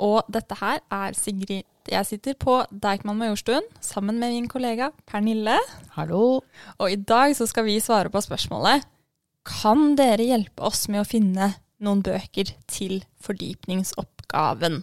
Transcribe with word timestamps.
og 0.00 0.30
dette 0.32 0.56
her 0.60 0.80
er 0.92 1.16
Sigrid. 1.16 1.66
Jeg 1.90 2.06
sitter 2.08 2.36
på 2.38 2.60
Deichman 2.70 3.18
Majorstuen 3.20 3.66
sammen 3.84 4.20
med 4.20 4.34
min 4.34 4.48
kollega 4.50 4.90
Pernille. 5.08 5.58
Hallo? 5.96 6.40
Og 6.78 6.86
i 6.92 6.96
dag 6.96 7.34
så 7.36 7.48
skal 7.50 7.66
vi 7.66 7.80
svare 7.82 8.12
på 8.12 8.22
spørsmålet 8.24 8.86
Kan 9.48 9.94
dere 9.98 10.26
hjelpe 10.28 10.64
oss 10.68 10.86
med 10.92 11.02
å 11.02 11.08
finne 11.08 11.52
noen 11.80 12.02
bøker 12.04 12.52
til 12.70 13.00
fordypningsoppgaven? 13.24 14.82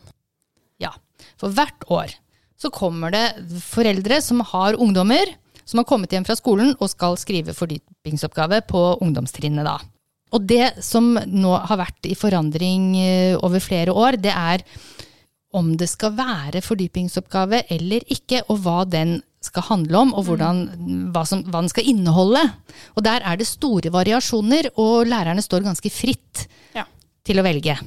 Ja, 0.81 0.95
for 1.38 1.53
hvert 1.53 1.89
år 1.94 2.16
så 2.58 2.73
kommer 2.73 3.13
det 3.13 3.25
foreldre 3.61 4.17
som 4.25 4.41
har 4.53 4.80
ungdommer 4.81 5.36
som 5.67 5.81
har 5.81 5.88
kommet 5.88 6.13
hjem 6.16 6.25
fra 6.27 6.38
skolen 6.39 6.73
og 6.80 6.89
skal 6.91 7.17
skrive 7.20 7.55
fordypningsoppgave 7.55 8.61
på 8.70 8.84
ungdomstrinnet 9.03 9.67
da. 9.67 9.77
Og 10.36 10.44
det 10.47 10.84
som 10.84 11.13
nå 11.16 11.53
har 11.70 11.80
vært 11.80 12.08
i 12.08 12.16
forandring 12.20 12.89
eh, 12.99 13.36
over 13.44 13.63
flere 13.63 13.94
år, 13.95 14.17
det 14.20 14.34
er 14.34 14.63
om 15.55 15.71
det 15.79 15.87
skal 15.89 16.15
være 16.17 16.61
fordypningsoppgave 16.65 17.63
eller 17.71 18.03
ikke, 18.11 18.41
og 18.51 18.59
hva 18.65 18.81
den 18.89 19.21
skal 19.43 19.63
handle 19.69 20.01
om, 20.01 20.13
og 20.17 20.25
hvordan, 20.27 20.58
hva, 21.13 21.22
som, 21.30 21.44
hva 21.47 21.61
den 21.63 21.69
skal 21.72 21.88
inneholde. 21.88 22.41
Og 22.97 23.03
der 23.05 23.23
er 23.23 23.38
det 23.39 23.47
store 23.47 23.91
variasjoner, 23.94 24.72
og 24.81 25.05
lærerne 25.07 25.44
står 25.45 25.63
ganske 25.63 25.91
fritt 25.94 26.47
Ja. 26.75 26.83
til 27.23 27.39
å 27.39 27.45
velge. 27.45 27.77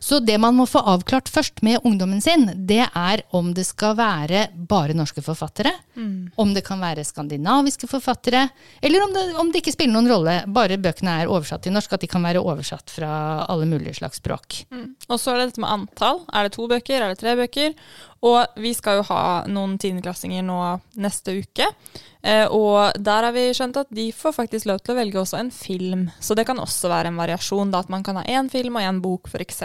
Så 0.00 0.18
det 0.20 0.36
man 0.40 0.54
må 0.58 0.66
få 0.68 0.80
avklart 0.82 1.28
først 1.32 1.62
med 1.66 1.80
ungdommen 1.84 2.20
sin, 2.22 2.48
det 2.66 2.82
er 2.86 3.22
om 3.36 3.52
det 3.56 3.64
skal 3.66 3.96
være 3.98 4.46
bare 4.68 4.94
norske 4.96 5.22
forfattere, 5.24 5.72
om 6.36 6.52
det 6.54 6.64
kan 6.66 6.80
være 6.80 7.04
skandinaviske 7.04 7.88
forfattere, 7.90 8.48
eller 8.82 9.04
om 9.06 9.14
det, 9.14 9.24
om 9.40 9.52
det 9.52 9.62
ikke 9.62 9.72
spiller 9.76 9.94
noen 9.96 10.10
rolle, 10.12 10.34
bare 10.48 10.76
bøkene 10.78 11.20
er 11.22 11.30
oversatt 11.32 11.62
til 11.64 11.72
norsk, 11.72 11.92
at 11.96 12.00
de 12.04 12.10
kan 12.12 12.22
være 12.22 12.42
oversatt 12.42 12.90
fra 12.92 13.44
alle 13.48 13.66
mulige 13.66 13.94
slags 14.00 14.20
språk. 14.22 14.64
Og 15.08 15.20
så 15.20 15.32
er 15.32 15.38
det 15.40 15.48
dette 15.52 15.60
med 15.64 15.70
antall. 15.72 16.20
Er 16.32 16.44
det 16.48 16.56
to 16.56 16.68
bøker, 16.68 17.00
er 17.02 17.14
det 17.14 17.20
tre 17.22 17.36
bøker? 17.38 17.72
Og 18.24 18.60
vi 18.60 18.72
skal 18.74 19.00
jo 19.00 19.06
ha 19.10 19.44
noen 19.50 19.76
tiendeklassinger 19.80 20.44
nå 20.46 20.58
neste 21.02 21.36
uke. 21.42 21.68
Eh, 22.22 22.46
og 22.48 22.96
der 22.96 23.28
har 23.28 23.34
vi 23.36 23.50
skjønt 23.54 23.76
at 23.82 23.92
de 23.94 24.08
får 24.16 24.34
faktisk 24.38 24.70
lov 24.70 24.80
til 24.82 24.94
å 24.94 24.98
velge 25.00 25.20
også 25.20 25.40
en 25.40 25.52
film. 25.54 26.06
Så 26.20 26.34
det 26.38 26.46
kan 26.48 26.60
også 26.62 26.90
være 26.92 27.12
en 27.12 27.20
variasjon, 27.20 27.74
da 27.74 27.84
at 27.84 27.92
man 27.92 28.06
kan 28.06 28.18
ha 28.20 28.24
én 28.24 28.50
film 28.52 28.80
og 28.80 28.88
én 28.88 29.02
bok, 29.04 29.30
f.eks. 29.30 29.62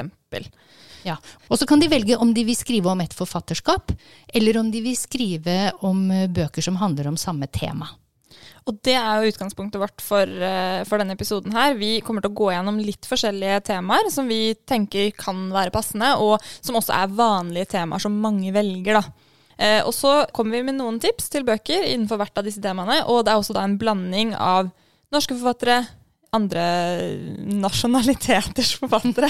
Ja. 1.08 1.16
Og 1.50 1.58
så 1.58 1.66
kan 1.66 1.82
de 1.82 1.90
velge 1.90 2.18
om 2.22 2.34
de 2.36 2.44
vil 2.46 2.58
skrive 2.58 2.92
om 2.92 3.02
et 3.02 3.16
forfatterskap, 3.18 3.96
eller 4.34 4.60
om 4.62 4.70
de 4.74 4.84
vil 4.86 4.98
skrive 5.00 5.58
om 5.88 6.04
eh, 6.14 6.30
bøker 6.30 6.66
som 6.66 6.78
handler 6.82 7.10
om 7.10 7.18
samme 7.18 7.50
tema. 7.50 7.90
Og 8.70 8.78
det 8.86 8.94
er 8.94 9.22
jo 9.24 9.32
utgangspunktet 9.32 9.82
vårt 9.82 10.04
for, 10.06 10.22
eh, 10.22 10.84
for 10.86 11.02
denne 11.02 11.16
episoden 11.18 11.54
her. 11.56 11.74
Vi 11.80 12.00
kommer 12.06 12.22
til 12.22 12.30
å 12.30 12.38
gå 12.38 12.52
gjennom 12.54 12.78
litt 12.78 13.08
forskjellige 13.10 13.64
temaer 13.72 14.12
som 14.14 14.28
vi 14.30 14.54
tenker 14.70 15.12
kan 15.18 15.50
være 15.50 15.74
passende, 15.74 16.14
og 16.22 16.40
som 16.62 16.78
også 16.78 16.94
er 16.94 17.16
vanlige 17.18 17.72
temaer 17.74 18.00
som 18.00 18.22
mange 18.22 18.54
velger, 18.54 19.02
da. 19.02 19.04
Eh, 19.58 19.82
og 19.86 19.94
så 19.94 20.26
kommer 20.34 20.58
vi 20.58 20.64
med 20.64 20.78
noen 20.78 21.00
tips 21.02 21.30
til 21.30 21.44
bøker 21.44 21.84
innenfor 21.86 22.18
hvert 22.22 22.38
av 22.38 22.46
disse 22.46 22.62
temaene, 22.62 23.04
og 23.08 23.26
det 23.26 23.34
er 23.34 23.42
også 23.42 23.58
da 23.58 23.66
en 23.66 23.80
blanding 23.82 24.36
av 24.36 24.72
norske 25.12 25.36
forfattere, 25.36 25.82
andre 26.32 26.64
nasjonaliteters 27.60 28.78
forfattere. 28.80 29.28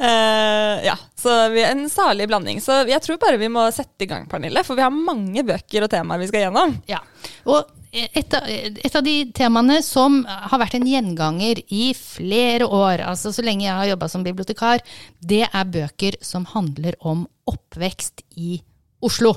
uh, 0.00 0.80
ja, 0.88 0.94
så 1.18 1.34
vi 1.52 1.60
er 1.60 1.74
en 1.74 1.90
salig 1.92 2.24
blanding. 2.30 2.62
Så 2.64 2.78
jeg 2.88 3.04
tror 3.04 3.20
bare 3.20 3.36
vi 3.36 3.50
må 3.52 3.66
sette 3.74 4.06
i 4.06 4.08
gang, 4.08 4.24
Pernille, 4.30 4.64
for 4.64 4.78
vi 4.78 4.86
har 4.86 4.94
mange 4.94 5.44
bøker 5.44 5.84
og 5.84 5.92
temaer 5.92 6.22
vi 6.22 6.30
skal 6.30 6.46
gjennom. 6.46 6.72
Ja, 6.88 7.02
og 7.44 7.68
et 7.92 8.34
et 8.34 8.96
av 8.96 9.04
de 9.04 9.16
temaene 9.36 9.82
som 9.84 10.22
har 10.24 10.60
vært 10.62 10.78
en 10.78 10.86
gjenganger 10.88 11.60
i 11.68 11.90
flere 11.96 12.64
år, 12.64 13.04
altså 13.04 13.32
så 13.34 13.44
lenge 13.44 13.66
jeg 13.66 13.76
har 13.76 13.90
jobba 13.92 14.08
som 14.08 14.24
bibliotekar, 14.24 14.80
det 15.20 15.44
er 15.44 15.74
bøker 15.76 16.16
som 16.24 16.48
handler 16.54 16.96
om 17.00 17.26
oppvekst 17.52 18.24
i 18.40 18.56
Oslo. 19.04 19.34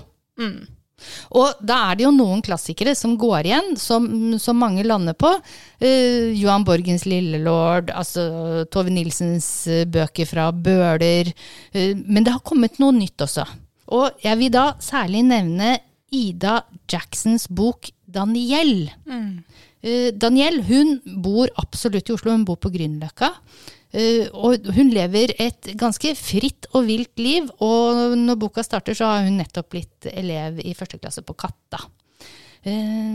Og 1.35 1.59
da 1.59 1.77
er 1.89 1.97
det 1.97 2.05
jo 2.05 2.13
noen 2.15 2.41
klassikere 2.45 2.94
som 2.97 3.17
går 3.19 3.49
igjen, 3.49 3.73
som, 3.79 4.07
som 4.41 4.57
mange 4.59 4.85
lander 4.88 5.17
på. 5.17 5.31
Uh, 5.83 6.31
Johan 6.31 6.65
Borgens 6.67 7.05
Lillelord, 7.09 7.91
altså 7.91 8.63
Tove 8.71 8.94
Nilsens 8.94 9.49
eh, 9.67 9.83
bøker 9.89 10.29
fra 10.29 10.47
Bøler. 10.53 11.33
Uh, 11.75 11.91
men 12.05 12.23
det 12.23 12.35
har 12.38 12.45
kommet 12.47 12.79
noe 12.79 12.95
nytt 12.95 13.27
også. 13.27 13.45
Og 13.95 14.23
jeg 14.23 14.39
vil 14.39 14.53
da 14.55 14.69
særlig 14.81 15.25
nevne 15.27 15.75
Ida 16.15 16.61
Jacksons 16.89 17.49
bok 17.51 17.91
Daniel. 18.15 18.75
Eh, 19.85 20.11
Daniel 20.15 20.61
hun 20.65 20.97
bor 21.21 21.51
absolutt 21.61 22.09
i 22.09 22.15
Oslo, 22.15 22.33
hun 22.33 22.47
bor 22.47 22.57
på 22.61 22.73
Grünerløkka. 22.73 23.33
Uh, 23.95 24.25
og 24.33 24.65
hun 24.75 24.89
lever 24.91 25.31
et 25.39 25.69
ganske 25.79 26.09
fritt 26.19 26.67
og 26.75 26.87
vilt 26.89 27.21
liv, 27.21 27.45
og 27.63 28.15
når 28.19 28.39
boka 28.41 28.63
starter, 28.65 28.97
så 28.97 29.07
har 29.07 29.27
hun 29.27 29.37
nettopp 29.39 29.69
blitt 29.71 30.09
elev 30.11 30.59
i 30.59 30.73
første 30.75 30.99
klasse 30.99 31.23
på 31.23 31.35
Katta. 31.39 31.79
Uh, 32.65 33.13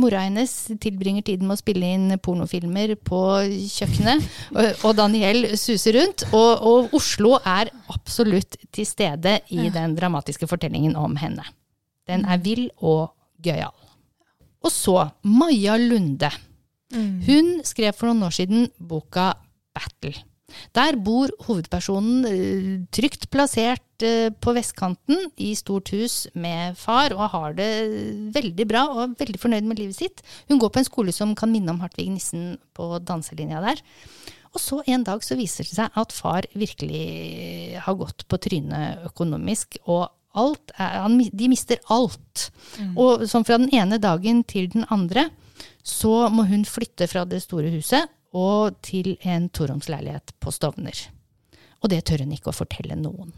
mora 0.00 0.22
hennes 0.24 0.54
tilbringer 0.80 1.26
tiden 1.26 1.50
med 1.50 1.58
å 1.58 1.60
spille 1.60 1.90
inn 1.96 2.16
pornofilmer 2.24 2.94
på 3.04 3.20
kjøkkenet, 3.74 4.24
og, 4.56 4.70
og 4.86 4.96
Daniel 5.02 5.50
suser 5.60 5.98
rundt. 5.98 6.24
Og, 6.30 6.52
og 6.72 6.96
Oslo 6.96 7.36
er 7.42 7.74
absolutt 7.92 8.56
til 8.72 8.88
stede 8.88 9.42
i 9.52 9.68
den 9.74 9.98
dramatiske 9.98 10.48
fortellingen 10.48 10.96
om 10.96 11.18
henne. 11.20 11.44
Den 12.08 12.24
er 12.24 12.40
vill 12.40 12.70
og 12.80 13.10
gøyal. 13.44 13.76
Og 14.64 14.72
så 14.72 14.98
Maja 15.28 15.76
Lunde. 15.80 16.30
Hun 16.94 17.58
skrev 17.66 17.94
for 17.96 18.10
noen 18.10 18.28
år 18.28 18.34
siden 18.36 18.68
boka 18.78 19.32
Battle. 19.74 20.14
Der 20.76 20.94
bor 21.02 21.32
hovedpersonen 21.48 22.26
eh, 22.28 22.66
trygt 22.94 23.26
plassert 23.32 24.04
eh, 24.06 24.28
på 24.30 24.54
vestkanten 24.54 25.32
i 25.42 25.50
stort 25.58 25.90
hus 25.94 26.28
med 26.38 26.78
far, 26.78 27.14
og 27.16 27.32
har 27.32 27.56
det 27.58 27.70
veldig 28.36 28.66
bra 28.70 28.84
og 28.92 29.00
er 29.02 29.16
veldig 29.24 29.40
fornøyd 29.42 29.66
med 29.66 29.82
livet 29.82 29.98
sitt. 29.98 30.22
Hun 30.50 30.60
går 30.62 30.70
på 30.70 30.82
en 30.82 30.88
skole 30.88 31.14
som 31.16 31.34
kan 31.38 31.50
minne 31.50 31.74
om 31.74 31.82
Hartvig 31.82 32.06
Nissen 32.12 32.54
på 32.76 32.92
danselinja 33.02 33.64
der. 33.64 33.82
Og 34.54 34.62
så 34.62 34.78
en 34.86 35.02
dag 35.02 35.24
så 35.26 35.34
viser 35.38 35.66
det 35.66 35.74
seg 35.74 35.96
at 35.98 36.14
far 36.14 36.46
virkelig 36.54 37.80
har 37.82 37.98
gått 37.98 38.28
på 38.30 38.38
trynet 38.38 39.08
økonomisk, 39.10 39.80
og 39.90 40.06
alt 40.34 40.74
er, 40.76 41.00
han, 41.04 41.18
de 41.18 41.48
mister 41.50 41.80
alt. 41.94 42.48
Og 42.96 43.24
sånn 43.30 43.46
fra 43.46 43.58
den 43.60 43.72
ene 43.74 44.00
dagen 44.02 44.42
til 44.48 44.68
den 44.72 44.86
andre, 44.94 45.28
så 45.84 46.28
må 46.32 46.46
hun 46.48 46.64
flytte 46.68 47.08
fra 47.10 47.24
det 47.28 47.42
store 47.44 47.72
huset 47.74 48.10
og 48.34 48.78
til 48.82 49.14
en 49.22 49.48
toromsleilighet 49.54 50.34
på 50.42 50.52
Stovner. 50.54 51.04
Og 51.84 51.90
det 51.92 52.02
tør 52.08 52.24
hun 52.24 52.32
ikke 52.34 52.50
å 52.50 52.56
fortelle 52.56 52.96
noen. 52.98 53.34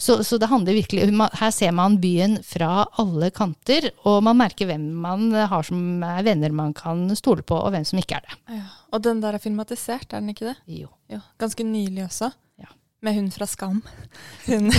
Så, 0.00 0.22
så 0.24 0.38
det 0.40 0.48
handler 0.50 0.76
virkelig, 0.78 1.06
her 1.38 1.52
ser 1.54 1.72
man 1.76 1.98
byen 2.02 2.38
fra 2.46 2.86
alle 3.00 3.30
kanter, 3.34 3.90
og 4.08 4.22
man 4.26 4.38
merker 4.40 4.68
hvem 4.70 4.88
man 5.02 5.28
har 5.36 5.66
som 5.66 6.02
er 6.06 6.24
venner 6.26 6.54
man 6.54 6.72
kan 6.76 7.04
stole 7.18 7.44
på, 7.46 7.58
og 7.58 7.74
hvem 7.74 7.86
som 7.86 8.00
ikke 8.00 8.18
er 8.18 8.26
det. 8.26 8.38
Ja. 8.58 8.64
Og 8.94 9.04
den 9.04 9.22
der 9.22 9.36
er 9.36 9.42
filmatisert, 9.42 10.08
er 10.10 10.22
den 10.22 10.32
ikke 10.32 10.50
det? 10.50 10.56
Jo. 10.80 10.90
Jo, 11.12 11.20
ganske 11.40 11.66
nylig 11.66 12.06
også. 12.08 12.32
Ja. 12.98 13.04
Med 13.06 13.14
hun 13.14 13.28
fra 13.30 13.46
Skam. 13.46 13.82
Hun, 14.46 14.72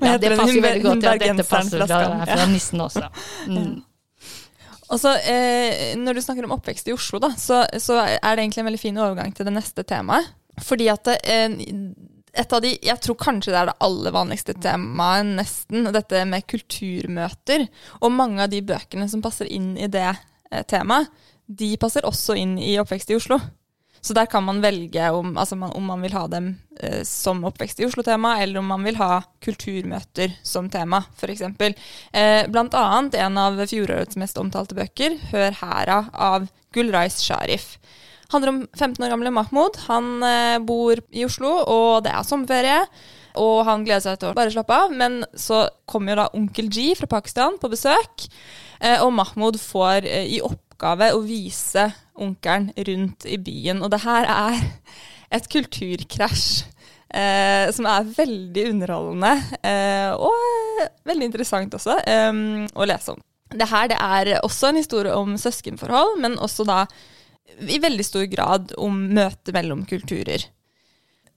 Ja, 0.00 0.18
det 0.18 0.36
passer 0.36 0.58
jo 0.58 0.62
veldig 0.64 0.82
godt 0.84 1.00
til 1.00 1.08
at 1.08 1.22
dette 1.22 1.46
passer 1.48 1.86
fra, 1.86 2.00
er 2.20 2.28
fra 2.28 2.46
nissen 2.50 2.82
også. 2.84 3.06
Mm. 3.48 3.78
Og 4.90 4.98
så, 4.98 5.14
eh, 5.22 5.96
Når 5.96 6.14
du 6.14 6.20
snakker 6.20 6.44
om 6.44 6.56
oppvekst 6.56 6.88
i 6.90 6.92
Oslo, 6.92 7.20
da, 7.22 7.30
så, 7.38 7.62
så 7.78 8.00
er 8.02 8.34
det 8.34 8.42
egentlig 8.42 8.64
en 8.64 8.70
veldig 8.70 8.82
fin 8.82 8.98
overgang 8.98 9.32
til 9.34 9.46
det 9.46 9.54
neste 9.54 9.84
temaet. 9.86 10.28
Fordi 10.60 10.88
at 10.92 11.08
eh, 11.14 11.54
et 12.30 12.52
av 12.52 12.60
de, 12.62 12.74
Jeg 12.82 13.00
tror 13.02 13.16
kanskje 13.18 13.54
det 13.54 13.60
er 13.60 13.70
det 13.70 13.78
aller 13.86 14.14
vanligste 14.14 14.54
temaet, 14.60 15.30
nesten, 15.38 15.88
dette 15.94 16.24
med 16.28 16.46
kulturmøter. 16.50 17.66
Og 18.02 18.12
mange 18.12 18.44
av 18.44 18.52
de 18.52 18.60
bøkene 18.66 19.08
som 19.10 19.22
passer 19.24 19.50
inn 19.50 19.72
i 19.78 19.88
det 19.90 20.08
eh, 20.10 20.66
temaet, 20.68 21.08
de 21.50 21.72
passer 21.82 22.06
også 22.06 22.36
inn 22.38 22.58
i 22.62 22.76
oppvekst 22.78 23.10
i 23.10 23.16
Oslo. 23.18 23.40
Så 24.00 24.14
der 24.16 24.26
kan 24.32 24.44
man 24.46 24.62
velge 24.64 25.10
om, 25.12 25.34
altså 25.36 25.58
man, 25.60 25.72
om 25.76 25.84
man 25.84 26.00
vil 26.00 26.14
ha 26.16 26.22
dem 26.32 26.54
eh, 26.80 27.02
som 27.04 27.42
oppvekst 27.44 27.82
i 27.82 27.84
Oslo-tema, 27.84 28.38
eller 28.40 28.62
om 28.62 28.70
man 28.72 28.84
vil 28.86 28.96
ha 28.96 29.20
kulturmøter 29.44 30.32
som 30.42 30.70
tema, 30.72 31.02
f.eks. 31.20 31.42
Eh, 32.12 32.46
blant 32.48 32.76
annet 32.78 33.18
en 33.20 33.36
av 33.42 33.60
fjorårets 33.60 34.16
mest 34.20 34.40
omtalte 34.40 34.78
bøker, 34.78 35.18
'Hør 35.30 35.58
hæra' 35.60 36.02
av 36.14 36.48
Gulrais 36.72 37.20
Sharif. 37.20 37.76
Handler 38.32 38.48
om 38.48 38.60
15 38.78 39.04
år 39.04 39.10
gamle 39.10 39.30
Mahmoud. 39.34 39.76
Han 39.88 40.22
eh, 40.22 40.58
bor 40.62 40.96
i 41.12 41.24
Oslo, 41.26 41.50
og 41.66 42.04
det 42.06 42.12
er 42.14 42.24
sommerferie. 42.24 42.84
Og 43.40 43.64
han 43.66 43.84
gleder 43.86 44.02
seg 44.02 44.18
til 44.18 44.30
å 44.30 44.34
bare 44.34 44.50
slappe 44.50 44.74
av, 44.74 44.90
men 44.94 45.20
så 45.38 45.64
kommer 45.86 46.14
jo 46.14 46.20
da 46.22 46.28
onkel 46.34 46.70
G 46.72 46.94
fra 46.98 47.06
Pakistan 47.10 47.58
på 47.60 47.70
besøk. 47.70 48.26
eh, 48.80 48.98
Og 49.02 49.12
Mahmoud 49.12 49.58
får 49.60 50.06
eh, 50.06 50.26
i 50.36 50.40
oppgave 50.40 51.12
å 51.14 51.20
vise 51.26 51.90
onkelen 52.20 52.70
rundt 52.88 53.26
i 53.28 53.38
byen. 53.40 53.82
Og 53.84 53.90
det 53.92 54.02
her 54.04 54.28
er 54.30 54.60
et 55.30 55.48
kulturkrasj. 55.50 56.68
Eh, 57.10 57.66
som 57.74 57.88
er 57.90 58.06
veldig 58.06 58.64
underholdende 58.70 59.30
eh, 59.66 60.12
og 60.14 60.36
eh, 60.78 60.92
veldig 61.10 61.26
interessant 61.26 61.72
også 61.74 61.96
eh, 62.06 62.36
å 62.70 62.86
lese 62.86 63.16
om. 63.16 63.24
Det 63.50 63.66
her 63.66 63.88
det 63.90 63.96
er 63.98 64.30
også 64.44 64.68
en 64.68 64.78
historie 64.78 65.16
om 65.18 65.34
søskenforhold, 65.34 66.20
men 66.22 66.38
også 66.38 66.68
da 66.68 66.84
i 67.66 67.80
veldig 67.82 68.06
stor 68.06 68.28
grad 68.30 68.76
om 68.78 69.02
møtet 69.10 69.50
mellom 69.56 69.82
kulturer. 69.90 70.46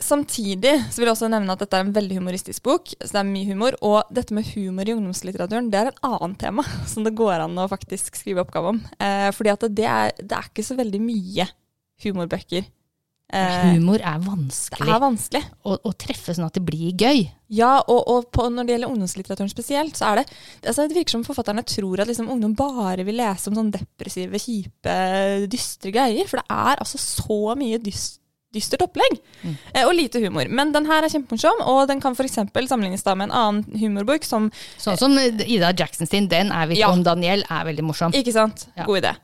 Samtidig 0.02 0.74
så 0.90 1.00
vil 1.00 1.08
jeg 1.08 1.16
også 1.16 1.30
nevne 1.32 1.54
at 1.54 1.62
dette 1.64 1.78
er 1.78 1.86
en 1.86 1.96
veldig 1.96 2.18
humoristisk 2.20 2.64
bok. 2.66 2.94
så 3.00 3.12
det 3.12 3.22
er 3.22 3.30
mye 3.30 3.50
humor, 3.52 3.78
Og 3.82 4.14
dette 4.14 4.34
med 4.34 4.48
humor 4.56 4.88
i 4.90 4.96
ungdomslitteraturen 4.96 5.70
det 5.72 5.80
er 5.80 5.92
et 5.92 6.04
annet 6.04 6.40
tema 6.42 6.66
som 6.92 7.06
det 7.06 7.16
går 7.18 7.46
an 7.46 7.58
å 7.58 7.70
faktisk 7.72 8.16
skrive 8.20 8.44
oppgave 8.44 8.74
om. 8.76 8.82
Eh, 9.00 9.30
fordi 9.36 9.54
at 9.54 9.68
det 9.70 9.90
er, 9.90 10.16
det 10.20 10.38
er 10.38 10.50
ikke 10.50 10.66
så 10.66 10.78
veldig 10.80 11.02
mye 11.04 11.48
humorbøker. 12.04 12.66
Eh, 13.34 13.74
Humor 13.74 13.98
er 13.98 14.20
vanskelig. 14.22 14.86
det 14.86 14.94
er 14.94 15.02
vanskelig. 15.02 15.42
å, 15.66 15.78
å 15.90 15.92
treffe 15.98 16.36
sånn 16.36 16.46
at 16.46 16.58
det 16.58 16.62
blir 16.68 16.92
gøy. 16.94 17.24
Ja, 17.54 17.80
og, 17.82 18.02
og 18.12 18.28
på, 18.36 18.46
når 18.52 18.68
det 18.68 18.76
gjelder 18.76 18.92
ungdomslitteraturen 18.94 19.50
spesielt, 19.50 19.98
så 19.98 20.12
er 20.12 20.22
det 20.22 20.26
altså 20.70 20.86
Det 20.90 20.98
virker 21.00 21.16
som 21.16 21.26
forfatterne 21.26 21.64
tror 21.66 22.04
at 22.04 22.12
liksom 22.12 22.30
ungdom 22.30 22.54
bare 22.58 23.06
vil 23.08 23.18
lese 23.18 23.50
om 23.50 23.58
sånne 23.58 23.74
depressive, 23.80 24.42
kjipe, 24.42 24.98
dystre 25.50 25.94
greier. 25.96 26.30
For 26.30 26.42
det 26.42 26.46
er 26.46 26.84
altså 26.84 27.02
så 27.02 27.40
mye 27.58 27.82
dyst, 27.82 28.20
dystert 28.54 28.84
opplegg. 28.86 29.18
Eh, 29.74 29.84
og 29.84 29.94
lite 29.98 30.22
humor. 30.24 30.48
Men 30.50 30.72
den 30.76 30.86
her 30.90 31.04
er 31.04 31.10
kjempemorsom, 31.14 31.64
og 31.66 31.88
den 31.90 32.02
kan 32.04 32.14
f.eks. 32.16 32.38
sammenlignes 32.70 33.04
da 33.04 33.16
med 33.16 33.30
en 33.32 33.38
annen 33.40 33.80
humorbok 33.82 34.24
som 34.28 34.52
Sånn 34.78 34.98
som 35.00 35.18
Ida 35.18 35.74
Jackson 35.74 36.08
sin, 36.08 36.28
den 36.32 36.52
er 36.52 36.68
vi 36.70 36.80
Ja. 36.80 36.92
om 36.92 37.04
Daniel, 37.04 37.44
er 37.50 37.66
veldig 37.66 37.84
morsom. 37.84 38.14
Ikke 38.14 38.34
sant? 38.36 38.68
Ja. 38.78 38.86
God 38.86 39.04
idé. 39.04 39.16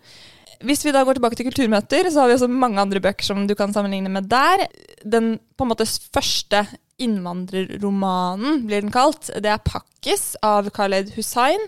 Hvis 0.60 0.84
vi 0.84 0.92
da 0.92 1.06
går 1.08 1.16
tilbake 1.16 1.38
til 1.40 1.48
kulturmøter, 1.48 2.10
så 2.12 2.20
har 2.22 2.28
vi 2.28 2.36
også 2.36 2.50
mange 2.52 2.82
andre 2.82 3.00
bøker 3.00 3.24
som 3.24 3.46
du 3.48 3.56
kan 3.56 3.72
sammenligne 3.72 4.10
med 4.12 4.28
der. 4.28 4.68
Den 5.08 5.38
på 5.56 5.64
en 5.64 5.70
måte 5.72 5.88
første 5.88 6.66
innvandrerromanen, 7.00 8.66
blir 8.68 8.82
den 8.84 8.92
kalt, 8.92 9.30
det 9.40 9.46
er 9.50 9.60
'Pakkis' 9.64 10.36
av 10.44 10.70
Khaled 10.70 11.14
Hussain. 11.16 11.60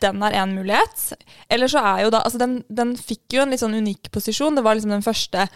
Den 0.00 0.22
er 0.22 0.32
én 0.32 0.54
mulighet. 0.54 1.14
Eller 1.50 1.66
så 1.68 1.78
er 1.80 2.04
jo 2.04 2.10
da 2.10 2.20
Altså, 2.20 2.38
den, 2.38 2.64
den 2.68 2.96
fikk 2.96 3.32
jo 3.32 3.42
en 3.42 3.50
litt 3.50 3.60
sånn 3.60 3.74
unik 3.74 4.10
posisjon. 4.12 4.54
Det 4.54 4.64
var 4.64 4.74
liksom 4.74 4.90
den 4.90 5.02
første 5.02 5.48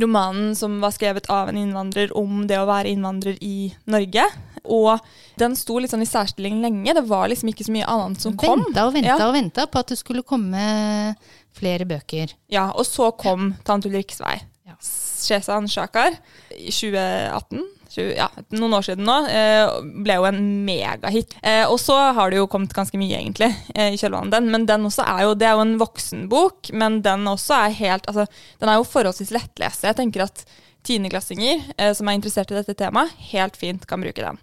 romanen 0.00 0.54
som 0.58 0.80
var 0.82 0.90
skrevet 0.94 1.28
av 1.30 1.48
en 1.50 1.58
innvandrer 1.60 2.12
om 2.16 2.46
det 2.50 2.58
å 2.58 2.66
være 2.68 2.90
innvandrer 2.94 3.36
i 3.44 3.72
Norge. 3.86 4.24
Og 4.64 4.98
den 5.38 5.54
sto 5.56 5.76
litt 5.78 5.92
sånn 5.92 6.02
i 6.02 6.08
særstilling 6.08 6.62
lenge. 6.62 6.94
Det 6.96 7.04
var 7.08 7.28
liksom 7.28 7.50
ikke 7.52 7.66
så 7.66 7.74
mye 7.74 7.88
annet 7.90 8.20
som 8.24 8.36
kom. 8.40 8.62
Venta 8.64 8.86
og 8.88 8.94
venta 8.96 9.18
Ja. 9.18 9.26
og 9.28 9.34
venta 9.36 9.66
på 9.66 9.78
at 9.82 9.88
det 9.92 9.98
skulle 10.00 10.22
komme 10.24 11.14
flere 11.54 11.84
bøker. 11.86 12.32
Ja, 12.48 12.70
og 12.72 12.86
så 12.88 13.10
kom 13.16 13.54
Tante 13.64 13.88
Ulrikkes 13.90 14.20
vei. 14.24 14.38
Ja. 14.66 14.74
Shezan 14.80 15.68
Shakar 15.68 16.16
i 16.56 16.70
2018. 16.72 17.60
20, 17.94 18.14
ja, 18.16 18.26
noen 18.58 18.74
år 18.74 18.86
siden 18.86 19.06
nå. 19.06 19.16
Eh, 19.30 19.74
ble 20.04 20.16
jo 20.18 20.26
en 20.28 20.40
megahit. 20.66 21.36
Eh, 21.42 21.62
og 21.68 21.78
så 21.82 21.96
har 22.16 22.32
det 22.32 22.40
jo 22.40 22.48
kommet 22.50 22.74
ganske 22.74 22.98
mye, 23.00 23.20
egentlig, 23.20 23.50
eh, 23.74 23.94
i 23.94 24.00
kjølvannet 24.00 24.34
den. 24.34 24.50
Men 24.52 24.66
den 24.70 24.88
også 24.88 25.06
er 25.06 25.24
jo, 25.28 25.36
det 25.38 25.48
er 25.48 25.54
jo 25.58 25.64
en 25.66 25.76
voksenbok, 25.80 26.72
men 26.74 27.00
den 27.04 27.28
også 27.30 27.58
er 27.60 27.78
helt 27.78 28.08
Altså, 28.10 28.26
den 28.60 28.70
er 28.70 28.78
jo 28.78 28.88
forholdsvis 28.88 29.32
lettlese. 29.34 29.86
Jeg 29.88 29.98
tenker 30.00 30.26
at 30.26 30.44
tiendeklassinger 30.84 31.62
som 31.96 32.10
er 32.10 32.18
interessert 32.18 32.50
i 32.52 32.58
dette 32.58 32.74
temaet, 32.76 33.14
helt 33.30 33.56
fint 33.56 33.86
kan 33.88 34.02
bruke 34.04 34.20
den. 34.20 34.36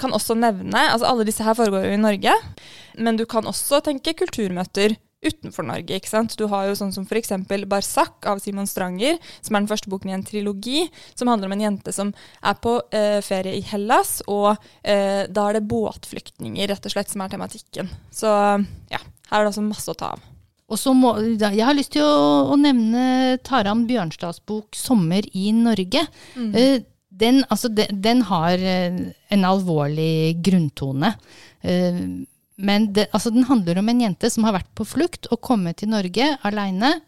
Kan 0.00 0.14
også 0.16 0.36
nevne, 0.38 0.86
altså 0.94 1.10
Alle 1.10 1.26
disse 1.28 1.44
her 1.44 1.56
foregår 1.58 1.84
jo 1.84 1.98
i 1.98 2.00
Norge, 2.00 2.32
men 2.96 3.18
du 3.18 3.26
kan 3.28 3.46
også 3.46 3.82
tenke 3.84 4.16
kulturmøter 4.16 4.96
utenfor 5.24 5.66
Norge. 5.66 5.96
ikke 5.98 6.08
sant? 6.10 6.36
Du 6.38 6.46
har 6.50 6.68
jo 6.68 6.76
sånn 6.78 6.92
som 6.94 7.06
f.eks. 7.08 7.32
Barsak 7.66 8.26
av 8.30 8.38
Simon 8.42 8.68
Stranger, 8.70 9.18
som 9.42 9.56
er 9.56 9.64
den 9.64 9.70
første 9.70 9.90
boken 9.90 10.12
i 10.12 10.16
en 10.18 10.24
trilogi, 10.26 10.84
som 11.18 11.28
handler 11.30 11.50
om 11.50 11.56
en 11.56 11.64
jente 11.66 11.92
som 11.94 12.12
er 12.42 12.58
på 12.62 12.76
eh, 12.94 13.18
ferie 13.26 13.56
i 13.58 13.64
Hellas, 13.66 14.20
og 14.30 14.52
eh, 14.82 15.26
da 15.26 15.48
er 15.48 15.58
det 15.58 15.66
båtflyktninger 15.70 16.70
rett 16.70 16.86
og 16.86 16.94
slett 16.94 17.10
som 17.10 17.24
er 17.24 17.32
tematikken. 17.34 17.90
Så 18.14 18.30
ja, 18.30 19.00
her 19.30 19.40
er 19.40 19.48
det 19.48 19.52
altså 19.52 19.66
masse 19.66 19.90
å 19.90 19.98
ta 19.98 20.12
av. 20.14 20.22
Og 20.68 20.76
så 20.76 20.92
må, 20.92 21.14
Jeg 21.40 21.64
har 21.64 21.72
lyst 21.74 21.94
til 21.96 22.04
å, 22.04 22.52
å 22.52 22.56
nevne 22.60 23.38
Taran 23.40 23.86
Bjørnstads 23.88 24.42
bok 24.44 24.76
'Sommer 24.76 25.24
i 25.32 25.50
Norge'. 25.56 26.06
Eh, 26.36 26.82
Den, 27.18 27.40
altså, 27.50 27.66
den, 27.72 28.02
den 28.04 28.20
har 28.28 28.52
eh, 28.62 28.98
en 29.32 29.44
alvorlig 29.48 30.36
grunntone. 30.44 31.14
Eh, 31.64 31.96
Men 32.58 32.90
det, 32.92 33.06
altså, 33.14 33.30
den 33.30 33.46
handler 33.46 33.78
om 33.78 33.88
en 33.88 34.02
jente 34.02 34.30
som 34.34 34.46
har 34.48 34.58
vært 34.58 34.72
på 34.78 34.86
flukt 34.88 35.30
og 35.30 35.40
kommet 35.46 35.78
til 35.80 35.92
Norge 35.94 36.34
aleine. 36.46 36.98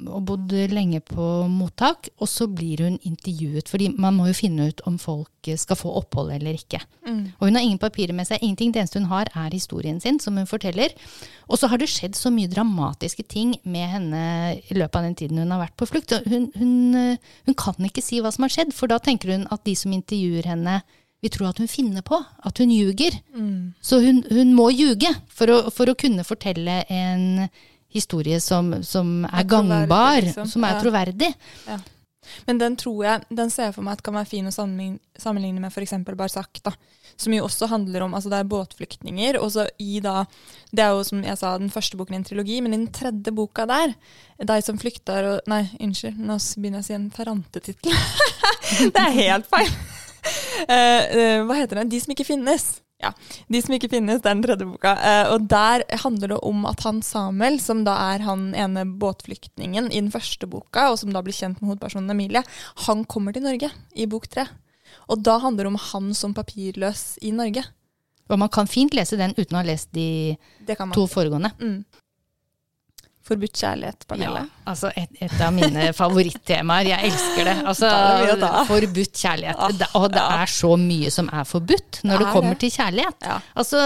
Og 0.00 0.22
bodd 0.24 0.52
lenge 0.72 1.02
på 1.04 1.24
mottak. 1.50 2.08
Og 2.18 2.28
så 2.30 2.46
blir 2.48 2.80
hun 2.86 2.96
intervjuet, 3.06 3.68
fordi 3.68 3.90
man 4.00 4.16
må 4.16 4.30
jo 4.30 4.36
finne 4.38 4.70
ut 4.70 4.80
om 4.88 4.96
folk 4.98 5.50
skal 5.60 5.76
få 5.76 5.92
opphold 6.00 6.32
eller 6.34 6.56
ikke. 6.56 6.80
Og 7.38 7.46
hun 7.46 7.58
har 7.58 7.64
ingen 7.64 7.80
papirer 7.80 8.16
med 8.16 8.26
seg. 8.26 8.42
ingenting. 8.42 8.72
Det 8.72 8.80
eneste 8.82 8.98
hun 8.98 9.10
har, 9.12 9.30
er 9.34 9.52
historien 9.52 10.00
sin, 10.00 10.18
som 10.18 10.36
hun 10.36 10.48
forteller. 10.48 10.94
Og 11.48 11.60
så 11.60 11.68
har 11.68 11.78
det 11.78 11.90
skjedd 11.92 12.16
så 12.16 12.32
mye 12.32 12.50
dramatiske 12.50 13.26
ting 13.28 13.54
med 13.62 13.88
henne 13.94 14.22
i 14.58 14.74
løpet 14.78 14.96
av 14.96 15.06
den 15.06 15.14
tiden 15.14 15.38
hun 15.38 15.52
har 15.54 15.66
vært 15.66 15.76
på 15.76 15.90
flukt. 15.90 16.16
Hun, 16.26 16.50
hun, 16.56 17.18
hun 17.46 17.58
kan 17.58 17.78
ikke 17.86 18.02
si 18.04 18.20
hva 18.20 18.32
som 18.32 18.46
har 18.46 18.56
skjedd, 18.56 18.74
for 18.74 18.90
da 18.90 18.98
tenker 18.98 19.36
hun 19.36 19.46
at 19.50 19.62
de 19.68 19.76
som 19.76 19.92
intervjuer 19.92 20.48
henne, 20.50 20.80
vil 21.20 21.30
tror 21.30 21.50
at 21.50 21.58
hun 21.60 21.68
finner 21.68 22.02
på, 22.06 22.16
at 22.44 22.58
hun 22.62 22.70
ljuger. 22.72 23.16
Så 23.84 24.00
hun, 24.00 24.22
hun 24.30 24.54
må 24.56 24.70
ljuge 24.72 25.12
for 25.28 25.52
å, 25.52 25.58
for 25.74 25.90
å 25.92 25.96
kunne 25.98 26.24
fortelle 26.24 26.82
en 26.88 27.48
historie 27.92 28.38
som, 28.40 28.82
som 28.86 29.24
er 29.26 29.42
Er 29.42 29.48
gangbar, 29.50 30.20
liksom. 30.22 30.46
som 30.48 30.64
er 30.64 30.76
Ja. 30.76 30.80
troverdig. 30.80 31.32
Men 32.46 32.58
den 32.60 32.76
tror 32.78 33.02
jeg, 33.04 33.24
den 33.34 33.50
ser 33.50 33.64
jeg 33.68 33.74
for 33.74 33.82
meg 33.82 33.96
at 33.98 34.02
kan 34.06 34.14
være 34.14 34.28
fin 34.28 34.46
å 34.46 34.52
sammenligne, 34.54 35.60
med 35.60 35.72
f.eks. 35.72 35.94
Barsak, 36.16 36.60
da. 36.62 36.72
Som 37.20 37.34
jo 37.34 37.44
også 37.44 37.66
handler 37.68 38.04
om 38.04 38.14
altså 38.14 38.30
Det 38.30 38.38
er 38.38 38.48
båtflyktninger. 38.48 39.38
Og 39.42 39.50
så 39.52 39.66
i 39.82 39.98
da 40.00 40.24
Det 40.70 40.84
er 40.84 40.94
jo 40.94 41.02
som 41.04 41.24
jeg 41.26 41.36
sa, 41.40 41.56
den 41.58 41.72
første 41.72 41.98
boken 41.98 42.14
i 42.14 42.20
en 42.20 42.24
trilogi, 42.24 42.60
men 42.62 42.72
i 42.72 42.78
den 42.78 42.92
tredje 42.94 43.32
boka 43.34 43.66
der, 43.66 43.94
'De 44.38 44.62
som 44.62 44.78
flykter' 44.78 45.34
og 45.34 45.40
Nei, 45.50 45.68
unnskyld, 45.80 46.16
nå 46.16 46.38
begynner 46.56 46.78
jeg 46.80 46.84
å 46.84 46.86
si 46.86 46.94
en 46.94 47.10
ferrantetittel. 47.10 47.92
det 48.94 49.02
er 49.02 49.18
helt 49.18 49.46
feil! 49.50 49.68
Eh, 50.70 51.40
hva 51.48 51.56
heter 51.56 51.80
den? 51.80 51.88
'De 51.88 51.98
som 52.02 52.12
ikke 52.12 52.26
finnes'. 52.28 52.82
Ja, 53.00 53.14
'De 53.48 53.62
som 53.64 53.74
ikke 53.74 53.88
finnes', 53.88 54.20
det 54.20 54.28
er 54.28 54.36
den 54.36 54.42
tredje 54.44 54.66
boka. 54.68 54.92
Uh, 54.92 55.26
og 55.34 55.48
der 55.48 55.82
handler 56.04 56.34
det 56.34 56.40
om 56.44 56.66
at 56.68 56.84
han 56.84 57.00
Samuel, 57.02 57.56
som 57.60 57.80
da 57.86 57.96
er 58.12 58.26
han 58.26 58.50
ene 58.54 58.84
båtflyktningen 59.00 59.88
i 59.88 60.02
den 60.02 60.12
første 60.12 60.46
boka, 60.46 60.90
og 60.92 60.98
som 61.00 61.14
da 61.14 61.22
blir 61.24 61.34
kjent 61.34 61.62
med 61.62 61.72
hovedpersonen 61.72 62.12
Emilie, 62.12 62.44
han 62.86 63.06
kommer 63.08 63.32
til 63.32 63.46
Norge 63.48 63.72
i 63.96 64.06
bok 64.06 64.28
tre. 64.28 64.46
Og 65.08 65.24
da 65.24 65.38
handler 65.40 65.64
det 65.64 65.72
om 65.72 65.80
han 65.90 66.12
som 66.14 66.36
papirløs 66.36 67.18
i 67.24 67.32
Norge. 67.32 67.64
Og 68.30 68.38
man 68.38 68.52
kan 68.52 68.68
fint 68.70 68.94
lese 68.94 69.18
den 69.18 69.34
uten 69.38 69.56
å 69.56 69.62
ha 69.62 69.66
lest 69.66 69.90
de 69.96 70.36
to 70.94 71.06
foregående. 71.10 71.50
Mm. 71.58 71.80
Forbudt 73.30 73.52
kjærlighet, 73.60 74.06
Pernille. 74.08 74.40
altså 74.66 74.88
et, 74.96 75.10
et 75.22 75.34
av 75.44 75.52
mine 75.54 75.90
favorittemaer. 76.00 76.88
Jeg 76.88 77.10
elsker 77.10 77.44
det. 77.46 77.52
Altså, 77.68 77.90
det 78.40 78.48
forbudt 78.66 79.20
kjærlighet. 79.20 79.56
Ah, 79.60 79.70
Det, 79.78 79.86
og 79.94 80.06
det 80.10 80.22
ja. 80.24 80.38
er 80.42 80.50
så 80.50 80.70
mye 80.80 81.10
som 81.14 81.28
er 81.32 81.44
forbudt 81.46 82.00
når 82.02 82.10
Det 82.16 82.18
det 82.24 82.26
er 82.26 82.32
kommer 82.32 82.56
det. 82.56 82.58
til 82.64 82.72
kjærlighet. 82.74 83.18
Ja. 83.28 83.36
Altså, 83.60 83.82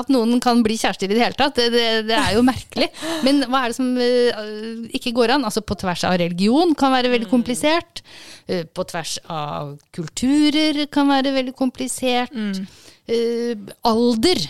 At 0.00 0.08
noen 0.14 0.40
kan 0.40 0.62
bli 0.64 0.78
kjærester 0.80 1.10
i 1.10 1.12
det 1.12 1.20
hele 1.20 1.36
tatt, 1.36 1.58
det, 1.74 2.14
er 2.16 2.32
jo 2.38 2.42
merkelig. 2.46 2.88
Men 3.26 3.42
hva 3.50 3.64
er 3.66 3.74
det 3.74 3.76
som 3.80 3.90
uh, 3.98 4.86
ikke 4.96 5.12
går 5.18 5.34
an? 5.36 5.44
Altså 5.50 5.60
På 5.66 5.76
tvers 5.76 6.04
av 6.08 6.16
religion 6.22 6.72
kan 6.74 6.92
være 6.94 7.10
Mm. 7.10 7.14
veldig 7.18 7.30
komplisert. 7.34 8.02
Uh, 8.48 8.62
På 8.72 8.86
tvers 8.88 9.18
av 9.28 9.74
kulturer 9.92 10.86
kan 10.94 11.10
være 11.10 11.34
veldig 11.36 11.56
komplisert. 11.58 12.32
Mm. 12.32 12.64
Uh, 13.10 13.54
alder 13.84 14.46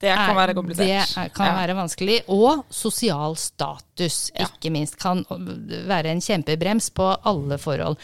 Det 0.00 0.14
kan 0.16 0.36
være 0.36 0.54
komplisert. 0.56 1.10
Det 1.14 1.32
kan 1.36 1.46
Ja. 1.50 1.54
være 1.66 1.76
vanskelig. 1.76 2.22
Og 2.28 2.64
sosial 2.72 3.36
status, 3.36 4.30
ikke 4.32 4.70
minst, 4.72 4.96
kan 4.98 5.24
være 5.28 6.06
en 6.14 6.20
kjempebrems 6.24 6.90
på 6.96 7.10
alle 7.24 7.58
forhold. 7.60 7.98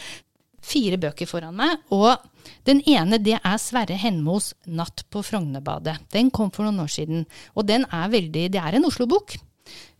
Fire 0.61 0.97
bøker 0.97 1.25
foran 1.29 1.55
meg, 1.55 1.77
og 1.91 2.17
den 2.65 2.81
ene 2.85 3.17
det 3.23 3.39
er 3.43 3.57
Sverre 3.57 3.95
Henmos 3.97 4.53
'Natt 4.67 5.03
på 5.09 5.23
Frognerbadet'. 5.23 6.09
Den 6.11 6.29
kom 6.29 6.51
for 6.51 6.63
noen 6.63 6.79
år 6.83 6.89
siden, 6.91 7.25
og 7.55 7.65
den 7.65 7.85
er 7.85 8.09
veldig 8.09 8.51
Det 8.51 8.61
er 8.61 8.75
en 8.75 8.85
Oslo-bok. 8.85 9.37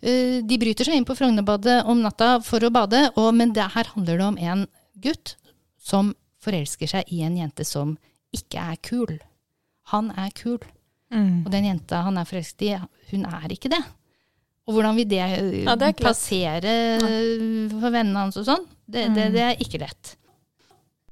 Eh, 0.03 0.41
De 0.41 0.57
bryter 0.57 0.85
seg 0.85 0.95
inn 0.95 1.05
på 1.05 1.15
Frognerbadet 1.17 1.85
om 1.85 2.01
natta 2.01 2.39
for 2.43 2.59
å 2.59 2.69
bade, 2.71 3.11
og, 3.15 3.33
men 3.33 3.53
det, 3.53 3.71
her 3.73 3.85
handler 3.95 4.17
det 4.17 4.25
om 4.25 4.37
en 4.37 4.67
gutt 4.99 5.35
som 5.79 6.13
forelsker 6.43 6.87
seg 6.87 7.03
i 7.11 7.21
en 7.23 7.37
jente 7.37 7.65
som 7.65 7.97
ikke 8.35 8.59
er 8.73 8.75
kul. 8.77 9.19
Han 9.87 10.11
er 10.11 10.29
kul. 10.31 10.59
Mm. 11.13 11.45
Og 11.45 11.51
den 11.53 11.65
jenta 11.69 12.01
han 12.03 12.17
er 12.19 12.27
forelsket 12.27 12.61
i, 12.67 12.73
hun 13.13 13.25
er 13.25 13.47
ikke 13.55 13.69
det. 13.71 13.79
Og 14.67 14.75
hvordan 14.75 14.97
vil 14.99 15.07
det, 15.07 15.21
Ja, 15.63 15.75
det 15.79 15.87
er 15.87 15.93
passere 16.03 16.71
for 17.71 17.89
vennene 17.93 18.25
hans 18.25 18.35
og 18.41 18.43
sånn, 18.49 18.65
det, 18.87 19.05
det, 19.15 19.27
Mm. 19.29 19.33
det 19.37 19.43
er 19.45 19.61
ikke 19.63 19.79
lett. 19.79 20.15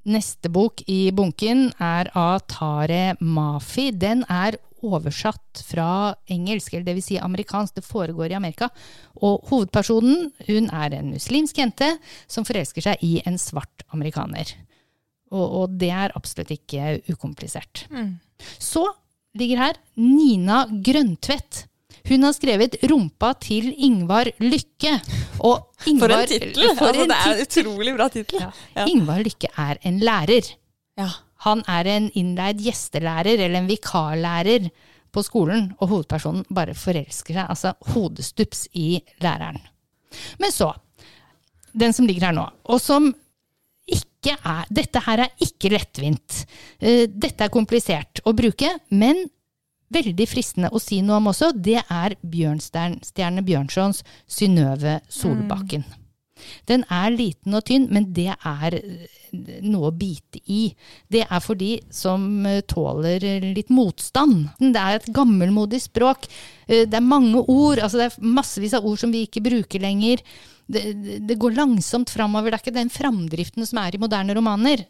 Neste 0.06 0.52
bok 0.54 0.84
i 0.92 1.10
bunken 1.16 1.72
er 1.82 2.12
av 2.14 2.44
Tare 2.52 3.16
Mafi. 3.22 3.88
Den 3.92 4.24
er 4.30 4.58
oversatt 4.86 5.64
fra 5.66 6.14
engelsk, 6.30 6.74
eller 6.76 6.86
dvs. 6.94 7.06
Si 7.08 7.18
amerikansk. 7.18 7.74
Det 7.80 7.84
foregår 7.88 8.30
i 8.32 8.36
Amerika. 8.38 8.70
Og 9.24 9.42
hovedpersonen 9.50 10.30
hun 10.48 10.70
er 10.70 10.94
en 11.00 11.10
muslimsk 11.16 11.58
jente 11.58 11.88
som 12.28 12.46
forelsker 12.46 12.82
seg 12.86 13.02
i 13.02 13.16
en 13.26 13.40
svart 13.42 13.82
amerikaner. 13.96 14.52
Og, 15.32 15.48
og 15.64 15.80
det 15.80 15.90
er 15.90 16.14
absolutt 16.16 16.52
ikke 16.54 17.00
ukomplisert. 17.10 17.88
Så 18.60 18.86
ligger 19.36 19.64
her 19.64 19.80
Nina 20.00 20.66
Grøntvedt. 20.70 21.66
Hun 22.06 22.24
har 22.24 22.36
skrevet 22.38 22.78
'Rumpa 22.84 23.34
til 23.42 23.72
Ingvar 23.78 24.30
Lykke'. 24.40 25.00
Og 25.42 25.72
For 25.82 26.12
en 26.12 26.28
tittel! 26.28 26.54
Altså, 26.54 26.92
det 26.94 27.16
er 27.16 27.32
en 27.34 27.42
utrolig 27.42 27.96
bra 27.96 28.08
tittel. 28.14 28.42
Ja. 28.42 28.52
Ja. 28.76 28.86
Ingvar 28.86 29.24
Lykke 29.26 29.50
er 29.58 29.78
en 29.82 30.00
lærer. 30.00 30.52
Ja. 30.98 31.10
Han 31.46 31.64
er 31.68 31.90
en 31.90 32.12
innleid 32.14 32.62
gjestelærer, 32.62 33.38
eller 33.38 33.60
en 33.60 33.70
vikarlærer 33.70 34.70
på 35.12 35.24
skolen, 35.24 35.74
og 35.80 35.92
hovedpersonen 35.92 36.46
bare 36.54 36.76
forelsker 36.78 37.34
seg, 37.38 37.46
altså 37.50 37.74
hodestups 37.94 38.68
i 38.74 39.00
læreren. 39.24 39.62
Men 40.40 40.52
så, 40.52 40.72
den 41.74 41.94
som 41.94 42.08
ligger 42.08 42.28
her 42.30 42.36
nå, 42.38 42.48
og 42.66 42.82
som 42.82 43.14
ikke 44.26 44.38
er 44.42 44.70
Dette 44.74 45.02
her 45.06 45.26
er 45.26 45.44
ikke 45.44 45.72
lettvint. 45.74 46.46
Eh, 46.82 47.06
Dette 47.08 47.46
er 47.46 47.54
komplisert 47.54 48.24
å 48.26 48.34
bruke, 48.36 48.72
men 48.90 49.28
veldig 49.94 50.26
fristende 50.28 50.72
å 50.74 50.82
si 50.82 51.02
noe 51.06 51.20
om 51.22 51.30
også. 51.32 51.52
Det 51.54 51.82
er 51.84 52.18
Bjørnstjerne 52.26 53.46
Bjørnsons 53.46 54.02
Synnøve 54.26 55.00
Solbakken. 55.10 55.86
Den 56.68 56.84
er 56.92 57.14
liten 57.14 57.56
og 57.56 57.64
tynn, 57.70 57.86
men 57.94 58.10
det 58.14 58.34
er 58.34 58.76
eh, 58.76 59.62
noe 59.64 59.92
å 59.92 59.96
bite 59.96 60.42
i. 60.52 60.74
Det 61.08 61.24
er 61.24 61.44
for 61.44 61.56
de 61.58 61.78
som 61.94 62.26
eh, 62.50 62.64
tåler 62.68 63.24
litt 63.46 63.72
motstand. 63.74 64.50
Det 64.60 64.82
er 64.82 64.98
et 64.98 65.14
gammelmodig 65.16 65.84
språk. 65.86 66.28
Det 66.66 66.98
er 66.98 67.06
mange 67.06 67.46
ord, 67.46 67.78
altså 67.78 68.02
det 68.02 68.10
er 68.10 68.36
massevis 68.36 68.74
av 68.74 68.86
ord 68.90 68.98
som 68.98 69.14
vi 69.14 69.28
ikke 69.28 69.46
bruker 69.46 69.84
lenger. 69.86 70.26
Det, 70.68 70.82
det- 71.28 71.38
går 71.40 71.54
langsomt 71.56 72.10
framover. 72.10 72.50
Det 72.52 72.58
er 72.58 72.64
ikke 72.64 72.80
den 72.80 72.90
framdriften 72.90 73.66
som 73.68 73.78
er 73.84 73.96
i 73.96 74.02
moderne 74.02 74.34
romaner. 74.34 74.86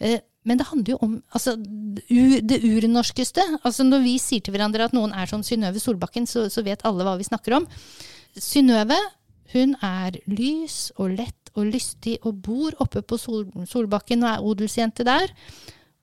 Eh, 0.00 0.20
Men 0.48 0.56
det 0.56 0.66
handler 0.66 0.90
jo 0.94 0.98
om 1.04 1.22
altså, 1.34 1.52
det 1.58 2.62
urnorskeste. 2.64 3.42
Altså, 3.64 3.84
når 3.84 4.00
vi 4.02 4.14
sier 4.18 4.40
til 4.40 4.54
hverandre 4.54 4.86
at 4.86 4.94
noen 4.96 5.12
er 5.12 5.26
som 5.28 5.42
Synnøve 5.44 5.78
Solbakken, 5.82 6.24
så, 6.26 6.46
så 6.48 6.62
vet 6.64 6.80
alle 6.88 7.04
hva 7.04 7.18
vi 7.18 7.26
snakker 7.28 7.58
om. 7.58 7.66
Synnøve 8.38 8.96
hun 9.52 9.74
er 9.82 10.16
lys 10.28 10.90
og 10.96 11.16
lett 11.18 11.50
og 11.56 11.66
lystig 11.72 12.18
og 12.22 12.40
bor 12.44 12.72
oppe 12.80 13.02
på 13.02 13.18
Sol 13.18 13.46
Solbakken 13.66 14.22
og 14.24 14.30
er 14.30 14.44
odelsjente 14.44 15.04
der. 15.04 15.32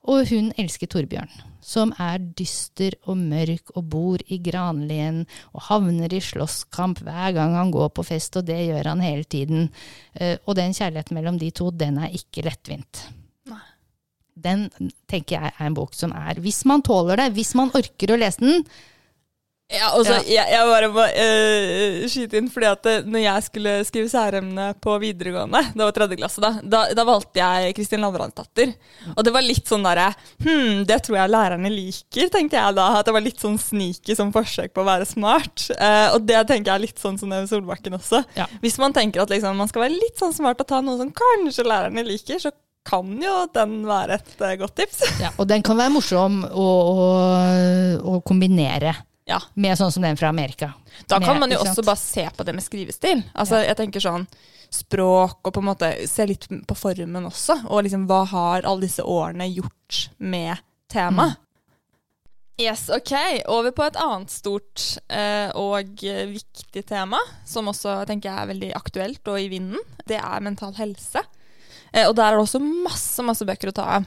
Og 0.06 0.28
hun 0.30 0.52
elsker 0.62 0.90
Torbjørn, 0.92 1.32
som 1.66 1.92
er 2.02 2.22
dyster 2.38 2.94
og 3.10 3.18
mørk 3.18 3.72
og 3.74 3.88
bor 3.90 4.22
i 4.30 4.38
granlien 4.44 5.24
og 5.50 5.66
havner 5.72 6.14
i 6.14 6.22
slåsskamp 6.22 7.02
hver 7.06 7.34
gang 7.34 7.56
han 7.58 7.74
går 7.74 7.90
på 7.98 8.06
fest, 8.06 8.38
og 8.38 8.46
det 8.46 8.60
gjør 8.68 8.92
han 8.92 9.02
hele 9.02 9.26
tiden. 9.26 9.70
Eh, 10.14 10.38
Og 10.46 10.56
den 10.56 10.78
kjærligheten 10.78 11.18
mellom 11.18 11.40
de 11.42 11.50
to, 11.50 11.72
den 11.72 11.98
er 11.98 12.14
ikke 12.14 12.46
lettvint. 12.46 13.08
Den 14.36 14.68
tenker 15.08 15.40
jeg 15.40 15.54
er 15.56 15.66
en 15.66 15.74
bok 15.78 15.94
som 15.96 16.12
er 16.12 16.42
Hvis 16.44 16.66
man 16.68 16.82
tåler 16.84 17.16
det, 17.16 17.30
hvis 17.38 17.54
man 17.56 17.72
orker 17.74 18.12
å 18.12 18.18
lese 18.20 18.44
den, 18.44 18.66
Ja, 19.74 19.88
altså, 19.98 20.20
Ja. 20.20 20.22
Jeg, 20.30 20.52
jeg 20.54 20.68
bare 20.70 20.90
må 20.94 21.02
uh, 21.02 22.04
skyte 22.12 22.38
inn, 22.38 22.50
fordi 22.54 22.68
at 22.70 22.90
når 23.10 23.24
jeg 23.24 23.46
skulle 23.48 23.72
skrive 23.88 24.10
særemne 24.12 24.68
på 24.82 24.94
videregående, 25.02 25.62
det 25.74 25.82
var 25.82 25.96
tredje 25.96 26.18
klasse 26.20 26.44
da, 26.44 26.52
da, 26.62 26.84
da 26.94 27.06
valgte 27.08 27.42
jeg 27.42 27.74
Kristin 27.78 28.06
Lavransdatter. 28.06 28.76
Og 29.16 29.24
det 29.26 29.34
var 29.34 29.46
litt 29.46 29.66
sånn 29.66 29.86
derre 29.86 30.12
Hm, 30.44 30.84
det 30.86 31.00
tror 31.06 31.18
jeg 31.18 31.32
lærerne 31.34 31.72
liker, 31.74 32.30
tenkte 32.34 32.60
jeg 32.60 32.76
da. 32.78 32.86
At 33.00 33.08
det 33.08 33.16
var 33.16 33.26
litt 33.26 33.42
sånn 33.42 33.58
sneaky 33.62 34.14
som 34.18 34.34
forsøk 34.36 34.76
på 34.76 34.84
å 34.84 34.88
være 34.88 35.08
smart. 35.10 35.66
Uh, 35.80 36.14
og 36.14 36.28
det 36.30 36.44
tenker 36.52 36.70
jeg 36.70 36.76
er 36.76 36.86
litt 36.86 37.02
sånn 37.02 37.18
som 37.18 37.34
Neve 37.34 37.50
Solbakken 37.50 37.98
også. 37.98 38.22
Ja. 38.38 38.46
Hvis 38.62 38.78
man 38.82 38.94
tenker 38.94 39.24
at 39.24 39.34
liksom, 39.34 39.58
man 39.58 39.72
skal 39.72 39.88
være 39.88 39.98
litt 39.98 40.22
sånn 40.22 40.36
smart 40.36 40.62
og 40.62 40.70
ta 40.70 40.84
noe 40.86 41.00
som 41.02 41.10
kanskje 41.16 41.66
lærerne 41.66 42.06
liker, 42.06 42.38
så 42.44 42.54
kan 42.86 43.10
jo 43.18 43.34
den 43.56 43.80
være 43.90 44.20
et 44.20 44.46
eh, 44.46 44.56
godt 44.62 44.76
tips. 44.78 45.02
Ja, 45.18 45.34
og 45.42 45.50
den 45.50 45.66
kan 45.66 45.80
være 45.80 45.96
morsom 45.96 46.44
å, 46.46 46.70
å, 46.94 47.10
å 48.14 48.20
kombinere 48.28 48.94
ja. 49.26 49.40
med 49.54 49.78
sånn 49.78 49.92
som 49.92 50.04
den 50.06 50.18
fra 50.18 50.30
Amerika. 50.30 50.74
Da 51.08 51.20
kan 51.20 51.36
Med- 51.36 51.40
man 51.40 51.52
jo 51.52 51.58
også 51.64 51.84
bare 51.86 52.00
se 52.02 52.30
på 52.36 52.46
det 52.46 52.54
med 52.56 52.64
skrivestil. 52.64 53.24
Altså, 53.34 53.64
Jeg 53.66 53.78
tenker 53.78 54.00
sånn 54.00 54.28
språk, 54.70 55.40
og 55.44 55.54
på 55.54 55.62
en 55.62 55.70
måte 55.70 56.08
se 56.08 56.26
litt 56.26 56.48
på 56.50 56.76
formen 56.76 57.26
også. 57.26 57.66
Og 57.70 57.84
liksom 57.86 58.08
hva 58.08 58.26
har 58.28 58.66
alle 58.66 58.82
disse 58.82 59.04
årene 59.04 59.48
gjort 59.54 60.10
med 60.20 60.58
temaet? 60.92 61.38
Yes, 62.58 62.90
ok. 62.90 63.12
Over 63.52 63.72
på 63.76 63.84
et 63.84 63.98
annet 64.00 64.32
stort 64.32 64.98
eh, 65.12 65.50
og 65.60 66.00
viktig 66.00 66.86
tema, 66.88 67.20
som 67.46 67.68
også 67.68 67.98
tenker 68.08 68.30
jeg 68.32 68.42
er 68.46 68.52
veldig 68.54 68.70
aktuelt 68.78 69.28
og 69.28 69.40
i 69.42 69.50
vinden. 69.52 69.82
Det 70.08 70.22
er 70.22 70.40
mental 70.46 70.72
helse. 70.78 71.20
Eh, 71.92 72.08
og 72.08 72.16
der 72.16 72.30
er 72.32 72.38
det 72.38 72.46
også 72.46 72.62
masse, 72.64 73.24
masse 73.28 73.44
bøker 73.48 73.74
å 73.74 73.76
ta 73.76 73.88
av. 73.98 74.06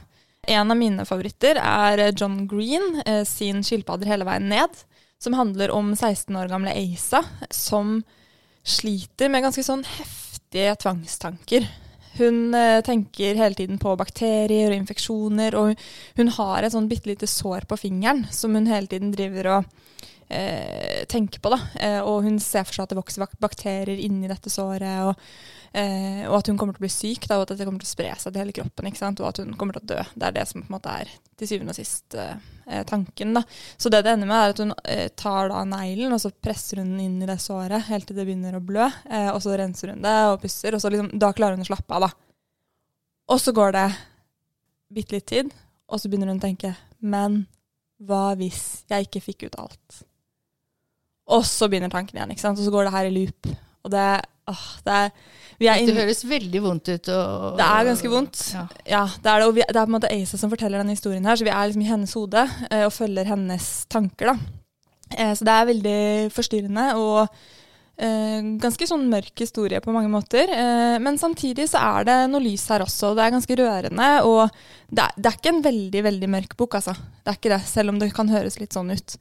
En 0.49 0.71
av 0.71 0.77
mine 0.79 1.05
favoritter 1.05 1.59
er 1.61 2.01
John 2.17 2.47
Green 2.49 3.03
eh, 3.05 3.21
sin 3.23 3.61
'Skilpadder 3.61 4.09
hele 4.09 4.25
veien 4.25 4.49
ned', 4.49 4.81
som 5.19 5.35
handler 5.35 5.71
om 5.75 5.91
16 5.95 6.35
år 6.35 6.49
gamle 6.51 6.73
Asa, 6.73 7.23
som 7.49 7.99
sliter 8.63 9.29
med 9.31 9.43
ganske 9.43 9.63
sånn 9.65 9.83
heftige 9.97 10.75
tvangstanker. 10.79 11.67
Hun 12.19 12.55
eh, 12.55 12.79
tenker 12.83 13.37
hele 13.39 13.55
tiden 13.55 13.79
på 13.79 13.95
bakterier 13.99 14.71
og 14.71 14.79
infeksjoner, 14.79 15.55
og 15.55 15.79
hun 16.19 16.31
har 16.39 16.63
et 16.63 16.75
sånn 16.75 16.89
bitte 16.91 17.11
lite 17.11 17.29
sår 17.29 17.67
på 17.69 17.77
fingeren 17.79 18.25
som 18.31 18.55
hun 18.55 18.69
hele 18.71 18.91
tiden 18.91 19.13
driver 19.15 19.53
og 19.57 20.07
eh, 20.29 21.05
tenker 21.09 21.41
på. 21.41 21.51
Da. 21.53 21.59
Eh, 21.79 21.99
og 21.99 22.23
hun 22.25 22.39
ser 22.43 22.67
for 22.67 22.77
seg 22.77 22.85
at 22.85 22.93
det 22.93 22.99
vokser 22.99 23.25
bakterier 23.41 23.99
inni 23.99 24.29
dette 24.29 24.51
såret, 24.53 25.09
og, 25.09 25.31
eh, 25.73 26.23
og 26.27 26.37
at 26.39 26.51
hun 26.51 26.59
kommer 26.59 26.77
til 26.77 26.83
å 26.83 26.87
bli 26.87 26.93
syk, 26.93 27.27
da, 27.27 27.39
og 27.39 27.47
at 27.47 27.53
dette 27.55 27.67
kommer 27.67 27.83
til 27.83 27.89
å 27.89 27.95
spre 27.95 28.13
seg 28.15 28.33
til 28.33 28.43
hele 28.43 28.55
kroppen, 28.55 28.91
og 29.09 29.27
at 29.31 29.41
hun 29.41 29.57
kommer 29.59 29.77
til 29.77 29.83
å 29.83 29.91
dø. 29.95 30.05
Det 30.15 30.29
er 30.29 30.37
det 30.37 30.47
som 30.49 30.61
på 30.61 30.69
en 30.69 30.77
måte 30.77 30.95
er 31.01 31.11
til 31.39 31.51
syvende 31.51 31.75
og 31.75 31.79
sist 31.79 32.17
eh, 32.19 32.83
tanken. 32.89 33.35
Da. 33.39 33.43
Så 33.77 33.91
det 33.91 34.03
det 34.05 34.13
ender 34.13 34.29
med, 34.29 34.37
er 34.39 34.55
at 34.55 34.63
hun 34.63 34.75
tar 35.19 35.51
da 35.51 35.65
neglen, 35.67 36.13
og 36.13 36.21
så 36.21 36.31
presser 36.31 36.83
hun 36.83 36.93
den 36.93 37.05
inn 37.07 37.21
i 37.23 37.29
det 37.29 37.39
såret 37.41 37.89
helt 37.89 38.07
til 38.09 38.19
det 38.19 38.27
begynner 38.27 38.59
å 38.59 38.63
blø. 38.63 38.85
Og 39.33 39.39
så 39.41 39.57
renser 39.57 39.95
hun 39.95 40.03
det 40.05 40.17
og 40.29 40.41
pusser, 40.43 40.75
og 40.75 40.83
så 40.83 40.91
liksom, 40.93 41.09
da 41.17 41.33
klarer 41.33 41.57
hun 41.57 41.65
å 41.65 41.71
slappe 41.71 41.97
av. 41.97 42.05
da. 42.07 42.11
Og 43.29 43.41
så 43.41 43.53
går 43.53 43.73
det 43.73 43.87
bitte 44.93 45.17
litt 45.17 45.27
tid, 45.29 45.49
og 45.89 46.01
så 46.01 46.09
begynner 46.09 46.31
hun 46.31 46.41
å 46.41 46.45
tenke 46.45 46.75
Men 46.99 47.43
hva 47.99 48.33
hvis 48.39 48.85
jeg 48.89 49.07
ikke 49.07 49.23
fikk 49.23 49.49
ut 49.49 49.59
alt? 49.59 50.03
Og 51.35 51.45
så 51.47 51.69
begynner 51.69 51.91
tanken 51.93 52.17
igjen, 52.17 52.31
ikke 52.33 52.45
sant? 52.45 52.59
og 52.59 52.65
så 52.65 52.73
går 52.73 52.87
det 52.87 52.95
her 52.95 53.09
i 53.09 53.13
loop. 53.15 53.51
Og 53.85 53.93
det, 53.93 54.07
åh, 54.49 54.65
det 54.85 54.95
er 55.03 55.11
vi 55.59 55.67
er 55.67 55.81
Det 55.83 55.95
høres 55.97 56.21
veldig 56.23 56.61
vondt 56.63 56.87
ut. 56.87 57.09
Og, 57.11 57.57
Det 57.59 57.65
er 57.65 57.87
ganske 57.89 58.11
vondt. 58.11 58.43
Ja. 58.55 58.63
Ja, 58.87 59.03
det 59.11 59.27
er 59.31 59.41
det. 59.41 59.47
Og 59.49 59.55
vi, 59.57 59.63
det 59.67 59.75
er 59.75 59.83
på 59.83 59.91
en 59.91 59.97
måte 59.97 60.11
Asa 60.15 60.39
som 60.39 60.51
forteller 60.53 60.79
denne 60.79 60.95
historien 60.95 61.27
her, 61.27 61.35
så 61.35 61.43
vi 61.43 61.51
er 61.51 61.67
liksom 61.67 61.83
i 61.83 61.89
hennes 61.89 62.15
hode 62.15 62.45
eh, 62.69 62.85
og 62.85 62.95
følger 62.95 63.27
hennes 63.27 63.67
tanker, 63.91 64.31
da. 64.31 64.37
Eh, 65.17 65.33
så 65.35 65.47
det 65.47 65.55
er 65.55 65.67
veldig 65.73 65.99
forstyrrende 66.31 66.85
og 67.01 67.19
eh, 67.99 68.39
ganske 68.63 68.87
sånn 68.87 69.07
mørk 69.11 69.43
historie 69.43 69.81
på 69.83 69.91
mange 69.95 70.11
måter. 70.13 70.47
Eh, 70.47 70.95
men 71.03 71.19
samtidig 71.19 71.67
så 71.73 71.83
er 71.99 72.07
det 72.07 72.17
noe 72.31 72.45
lys 72.45 72.69
her 72.71 72.85
også, 72.87 73.11
og 73.11 73.19
det 73.19 73.27
er 73.27 73.35
ganske 73.35 73.59
rørende. 73.59 74.09
Og 74.29 74.45
det 74.87 75.09
er, 75.09 75.19
det 75.19 75.31
er 75.33 75.39
ikke 75.41 75.55
en 75.57 75.63
veldig, 75.67 76.05
veldig 76.07 76.31
mørk 76.39 76.55
bok, 76.61 76.79
altså. 76.79 76.95
Det 76.95 77.33
er 77.33 77.41
ikke 77.41 77.55
det, 77.57 77.61
selv 77.67 77.91
om 77.91 77.99
det 77.99 78.13
kan 78.15 78.31
høres 78.31 78.61
litt 78.63 78.79
sånn 78.79 78.95
ut. 78.95 79.19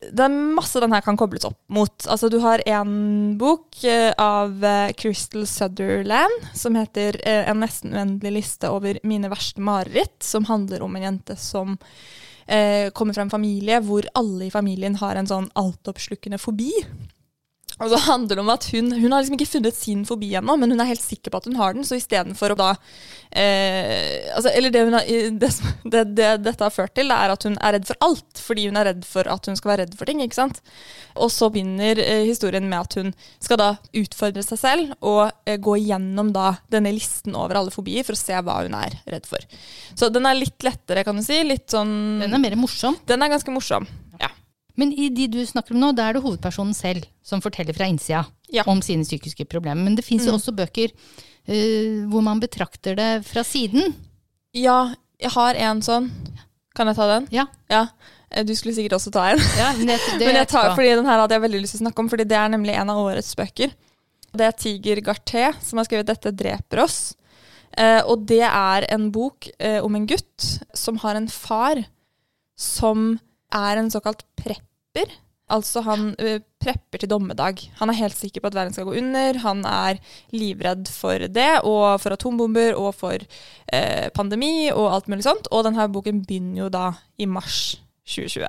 Det 0.00 0.24
er 0.24 0.32
masse 0.32 0.80
den 0.80 0.94
her 0.94 1.04
kan 1.04 1.18
kobles 1.20 1.44
opp 1.44 1.58
mot. 1.68 1.92
Altså, 2.08 2.30
du 2.32 2.38
har 2.40 2.62
en 2.64 3.34
bok 3.40 3.82
eh, 3.84 4.08
av 4.16 4.64
eh, 4.64 4.94
Crystal 4.96 5.44
Sutherland 5.44 6.46
som 6.56 6.78
heter 6.78 7.18
eh, 7.20 7.44
En 7.50 7.60
nesten 7.60 7.92
uendelig 7.92 8.32
liste 8.38 8.70
over 8.72 8.96
mine 9.04 9.28
verste 9.28 9.60
mareritt, 9.60 10.16
som 10.24 10.48
handler 10.48 10.86
om 10.86 10.96
en 10.96 11.04
jente 11.04 11.36
som 11.36 11.76
eh, 12.46 12.88
kommer 12.96 13.16
fra 13.16 13.26
en 13.28 13.34
familie 13.34 13.82
hvor 13.84 14.08
alle 14.16 14.48
i 14.48 14.54
familien 14.54 14.96
har 15.02 15.20
en 15.20 15.28
sånn 15.28 15.50
altoppslukende 15.60 16.40
fobi. 16.40 16.72
Og 17.80 17.88
så 17.88 17.98
handler 18.04 18.36
det 18.36 18.42
om 18.42 18.52
at 18.52 18.66
hun, 18.74 18.90
hun 18.92 19.12
har 19.12 19.22
liksom 19.22 19.38
ikke 19.38 19.52
funnet 19.54 19.76
sin 19.76 20.02
fobi 20.08 20.34
ennå, 20.36 20.56
men 20.60 20.74
hun 20.74 20.82
er 20.82 20.90
helt 20.90 21.02
sikker 21.02 21.32
på 21.32 21.40
at 21.40 21.46
hun 21.48 21.56
har 21.56 21.76
den. 21.76 21.86
Så 21.88 21.96
istedenfor 21.96 22.52
å 22.52 22.58
da 22.60 22.68
eh, 23.32 24.28
altså, 24.36 24.52
Eller 24.52 24.74
det, 24.74 24.82
har, 24.84 25.06
det, 25.40 25.52
det, 25.84 26.02
det 26.18 26.28
dette 26.44 26.66
har 26.66 26.74
ført 26.74 26.92
til, 26.98 27.12
er 27.14 27.32
at 27.32 27.46
hun 27.48 27.56
er 27.56 27.78
redd 27.78 27.88
for 27.88 28.04
alt. 28.04 28.42
Fordi 28.44 28.66
hun 28.68 28.76
er 28.76 28.90
redd 28.90 29.06
for 29.08 29.30
at 29.32 29.48
hun 29.48 29.56
skal 29.56 29.72
være 29.72 29.86
redd 29.86 29.96
for 29.96 30.10
ting. 30.10 30.20
ikke 30.20 30.36
sant? 30.36 30.60
Og 31.16 31.32
så 31.32 31.48
begynner 31.52 32.02
eh, 32.04 32.26
historien 32.28 32.68
med 32.68 32.82
at 32.82 32.98
hun 33.00 33.14
skal 33.40 33.62
da 33.62 33.70
utfordre 34.02 34.44
seg 34.44 34.60
selv 34.60 34.92
og 35.00 35.30
eh, 35.48 35.56
gå 35.56 35.78
gjennom 35.80 36.34
da 36.36 36.52
denne 36.72 36.92
listen 36.92 37.38
over 37.38 37.62
alle 37.62 37.72
fobier 37.72 38.04
for 38.04 38.18
å 38.18 38.20
se 38.20 38.36
hva 38.36 38.60
hun 38.60 38.76
er 38.76 39.00
redd 39.08 39.24
for. 39.30 39.48
Så 39.96 40.12
den 40.12 40.28
er 40.28 40.36
litt 40.36 40.60
lettere, 40.66 41.06
kan 41.06 41.16
du 41.16 41.24
si. 41.24 41.40
Litt 41.48 41.72
sånn 41.72 42.20
Den 42.20 42.36
er 42.36 42.44
mer 42.44 42.60
morsom. 42.60 43.00
Den 43.08 43.24
er 43.24 43.32
ganske 43.32 43.56
morsom. 43.56 43.88
Men 44.80 44.92
i 44.96 45.08
de 45.12 45.26
du 45.30 45.40
snakker 45.46 45.76
om 45.76 45.82
nå, 45.82 45.90
da 45.96 46.08
er 46.08 46.16
det 46.16 46.22
hovedpersonen 46.24 46.76
selv 46.76 47.04
som 47.26 47.42
forteller 47.44 47.76
fra 47.76 47.88
innsida 47.90 48.24
Ja. 48.54 48.64
om 48.66 48.80
sine 48.82 49.04
psykiske 49.04 49.44
problemer. 49.50 49.82
Men 49.84 49.98
det 49.98 50.06
fins 50.06 50.24
jo 50.26 50.32
også 50.38 50.54
bøker 50.56 50.90
uh, 50.94 52.06
hvor 52.10 52.24
man 52.24 52.40
betrakter 52.42 52.96
det 52.98 53.10
fra 53.28 53.44
siden. 53.46 53.92
Ja, 54.56 54.94
jeg 55.20 55.30
har 55.36 55.54
en 55.68 55.82
sånn. 55.84 56.08
Kan 56.74 56.88
jeg 56.90 56.96
ta 56.96 57.06
den? 57.12 57.28
Ja. 57.34 57.46
Ja. 57.70 57.84
Eh, 58.30 58.44
Du 58.46 58.54
skulle 58.54 58.74
sikkert 58.74 58.96
også 58.98 59.12
ta 59.14 59.28
en. 59.34 59.42
Ja, 59.58 59.70
men 59.78 59.86
det, 59.92 60.00
det 60.18 60.26
Men 60.26 60.40
jeg 60.40 60.48
tar, 60.50 60.72
fordi 60.74 60.96
den 60.96 61.06
her 61.06 61.20
hadde 61.22 61.36
jeg 61.36 61.44
veldig 61.46 61.62
lyst 61.62 61.76
til 61.76 61.82
å 61.82 61.86
snakke 61.86 62.04
om, 62.04 62.10
fordi 62.12 62.26
det 62.30 62.38
er 62.38 62.52
nemlig 62.56 62.74
en 62.78 62.90
av 62.90 63.04
årets 63.04 63.34
bøker. 63.38 63.72
Det 64.30 64.46
er 64.46 64.54
Tiger 64.54 65.00
Garté 65.02 65.48
som 65.60 65.80
har 65.80 65.88
skrevet 65.88 66.06
'Dette 66.06 66.30
dreper 66.30 66.84
oss'. 66.86 67.14
Eh, 67.78 68.02
og 68.06 68.26
det 68.26 68.42
er 68.46 68.86
en 68.90 69.10
bok 69.14 69.48
eh, 69.58 69.78
om 69.82 69.94
en 69.94 70.06
gutt 70.06 70.46
som 70.74 70.96
har 71.02 71.14
en 71.18 71.28
far 71.30 71.84
som 72.58 73.18
er 73.54 73.78
en 73.78 73.90
såkalt 73.90 74.24
prepper. 74.90 75.18
Altså 75.50 75.82
han 75.82 76.12
eh, 76.22 76.38
prepper 76.62 77.02
til 77.02 77.10
dommedag. 77.10 77.58
Han 77.80 77.90
er 77.90 77.98
helt 77.98 78.16
sikker 78.16 78.40
på 78.40 78.50
at 78.50 78.54
verden 78.54 78.74
skal 78.74 78.86
gå 78.86 78.94
under. 79.00 79.38
Han 79.42 79.64
er 79.66 79.98
livredd 80.30 80.88
for 80.94 81.26
det, 81.26 81.50
og 81.66 81.98
for 82.00 82.14
atombomber, 82.14 82.76
og 82.78 82.94
for 82.94 83.18
eh, 83.18 84.08
pandemi 84.14 84.70
og 84.70 84.92
alt 84.94 85.08
mulig 85.10 85.26
sånt. 85.26 85.50
Og 85.50 85.66
denne 85.66 85.88
boken 85.90 86.22
begynner 86.22 86.66
jo 86.66 86.68
da 86.70 86.92
i 87.18 87.26
mars 87.26 87.80
2020. 88.06 88.46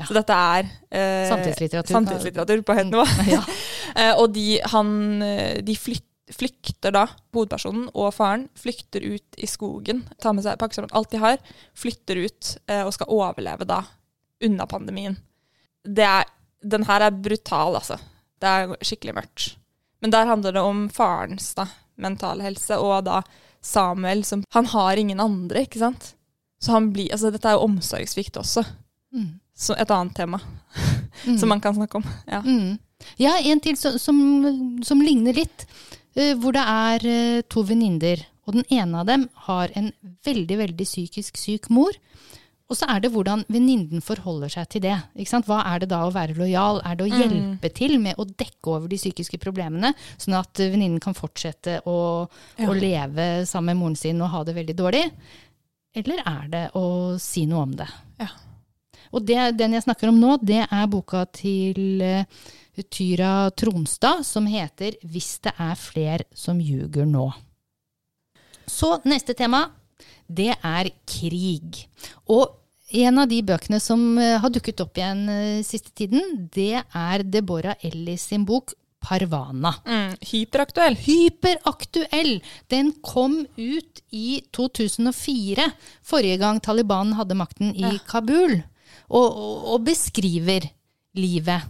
Ja. 0.00 0.06
Så 0.08 0.16
dette 0.16 0.32
er 0.32 0.64
eh, 0.88 1.28
Samtidslitteratur. 1.28 1.92
samtidslitteratur 1.92 2.62
på 2.64 2.78
høyt 2.78 2.92
nivå. 2.92 3.08
Ja. 3.30 3.44
Eh, 3.90 4.12
og 4.22 4.28
de, 4.30 4.60
han, 4.70 4.90
eh, 5.26 5.56
de 5.66 5.74
flytter 5.74 6.06
flykter 6.30 6.92
da, 6.94 7.08
hovedpersonen 7.34 7.88
og 7.90 8.12
faren 8.14 8.44
flykter 8.54 9.02
ut 9.02 9.34
i 9.34 9.48
skogen, 9.50 10.04
tar 10.22 10.36
med 10.36 10.44
seg, 10.44 10.60
pakker 10.60 10.78
sammen 10.78 10.94
alt 10.94 11.10
de 11.10 11.18
har, 11.18 11.40
flytter 11.74 12.20
ut 12.22 12.52
eh, 12.70 12.84
og 12.84 12.92
skal 12.94 13.10
overleve 13.10 13.66
da, 13.66 13.80
unna 14.46 14.68
pandemien. 14.70 15.18
Det 15.84 16.04
er, 16.04 16.24
den 16.62 16.84
her 16.88 17.06
er 17.06 17.10
brutal, 17.10 17.78
altså. 17.80 17.98
Det 18.40 18.48
er 18.48 18.74
skikkelig 18.84 19.14
mørkt. 19.16 19.46
Men 20.00 20.12
der 20.14 20.26
handler 20.28 20.52
det 20.56 20.62
om 20.64 20.88
farens 20.92 21.52
da, 21.56 21.66
mentale 22.00 22.44
helse, 22.46 22.78
og 22.80 23.04
da 23.04 23.20
Samuel 23.60 24.22
som 24.24 24.42
Han 24.56 24.66
har 24.72 24.96
ingen 24.96 25.20
andre, 25.20 25.66
ikke 25.66 25.78
sant? 25.82 26.14
Så 26.60 26.72
han 26.72 26.90
blir 26.94 27.12
Altså, 27.12 27.28
dette 27.32 27.48
er 27.48 27.58
jo 27.58 27.66
omsorgssvikt 27.66 28.38
også. 28.40 28.64
Mm. 29.12 29.34
Så 29.56 29.76
et 29.76 29.90
annet 29.90 30.16
tema 30.16 30.40
Mm. 31.26 31.36
som 31.38 31.48
man 31.50 31.60
kan 31.60 31.74
snakke 31.74 31.98
om. 31.98 32.04
Ja. 32.26 32.38
Mm. 32.40 32.78
Ja, 33.20 33.34
en 33.44 33.60
til 33.60 33.76
som, 33.76 33.98
som, 33.98 34.20
som 34.82 35.00
ligner 35.04 35.34
litt. 35.36 35.66
Uh, 36.16 36.32
hvor 36.40 36.54
det 36.56 36.62
er 36.64 37.04
uh, 37.04 37.40
to 37.50 37.60
venninner, 37.66 38.22
og 38.46 38.54
den 38.56 38.64
ene 38.72 39.02
av 39.02 39.08
dem 39.10 39.26
har 39.44 39.68
en 39.76 39.90
veldig, 40.24 40.56
veldig 40.62 40.86
psykisk 40.86 41.36
syk 41.36 41.68
mor. 41.68 41.92
Og 42.70 42.78
så 42.78 42.86
er 42.86 43.00
det 43.02 43.10
hvordan 43.10 43.42
venninnen 43.50 44.02
forholder 44.04 44.52
seg 44.52 44.68
til 44.70 44.84
det. 44.84 44.94
Ikke 45.18 45.32
sant? 45.32 45.48
Hva 45.50 45.58
er 45.72 45.82
det 45.82 45.88
da 45.90 46.04
å 46.06 46.12
være 46.14 46.36
lojal? 46.38 46.78
Er 46.86 46.98
det 46.98 47.08
å 47.08 47.10
hjelpe 47.10 47.70
til 47.74 47.96
med 48.02 48.20
å 48.20 48.28
dekke 48.28 48.76
over 48.76 48.86
de 48.90 48.98
psykiske 49.00 49.40
problemene, 49.42 49.90
sånn 50.14 50.38
at 50.38 50.62
eh, 50.62 50.70
venninnen 50.70 51.02
kan 51.02 51.16
fortsette 51.18 51.80
å, 51.90 51.98
å 52.30 52.76
leve 52.78 53.42
sammen 53.50 53.74
med 53.74 53.80
moren 53.82 53.98
sin 53.98 54.22
og 54.22 54.30
ha 54.36 54.44
det 54.46 54.54
veldig 54.60 54.76
dårlig? 54.78 55.02
Eller 55.98 56.22
er 56.22 56.46
det 56.52 56.62
å 56.78 57.18
si 57.18 57.42
noe 57.50 57.66
om 57.66 57.74
det? 57.80 57.88
Ja. 58.22 58.30
Og 59.10 59.26
det, 59.26 59.40
den 59.58 59.74
jeg 59.74 59.88
snakker 59.88 60.12
om 60.12 60.22
nå, 60.22 60.36
det 60.46 60.62
er 60.62 60.86
boka 60.90 61.24
til 61.34 61.98
eh, 62.06 62.46
Tyra 62.86 63.50
Tronstad 63.50 64.22
som 64.24 64.46
heter 64.46 64.94
'Hvis 65.02 65.42
det 65.42 65.52
er 65.58 65.74
fler 65.74 66.24
som 66.34 66.62
ljuger 66.62 67.04
nå'. 67.04 67.32
Så 68.70 69.00
neste 69.04 69.34
tema, 69.34 69.66
det 70.30 70.54
er 70.62 70.90
krig. 71.04 71.88
Og 72.30 72.59
en 72.90 73.22
av 73.22 73.30
de 73.30 73.40
bøkene 73.46 73.80
som 73.82 74.02
eh, 74.18 74.36
har 74.42 74.52
dukket 74.52 74.82
opp 74.84 74.98
igjen 74.98 75.24
eh, 75.30 75.62
siste 75.66 75.92
tiden, 75.96 76.48
det 76.54 76.82
er 76.82 77.24
Deborah 77.24 77.78
Ellis 77.86 78.28
sin 78.30 78.46
bok 78.48 78.74
'Parvana'. 79.00 79.72
Mm, 79.86 80.16
hyperaktuell. 80.28 80.96
Hyperaktuell! 81.00 82.34
Den 82.68 82.92
kom 83.00 83.38
ut 83.56 84.02
i 84.12 84.42
2004, 84.52 85.70
forrige 86.04 86.36
gang 86.42 86.60
Taliban 86.60 87.14
hadde 87.16 87.38
makten 87.38 87.72
i 87.72 87.94
Kabul, 88.10 88.58
og, 89.08 89.24
og, 89.24 89.56
og 89.74 89.86
beskriver 89.88 90.68
livet 91.16 91.64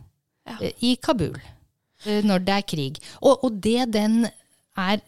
ja. 0.51 0.73
i 0.83 0.97
Kabul 1.01 1.39
eh, 1.39 2.25
når 2.27 2.43
det 2.49 2.57
er 2.57 2.69
krig. 2.75 3.01
Og, 3.23 3.45
og 3.47 3.63
det 3.63 3.93
den 3.95 4.25
er 4.77 4.99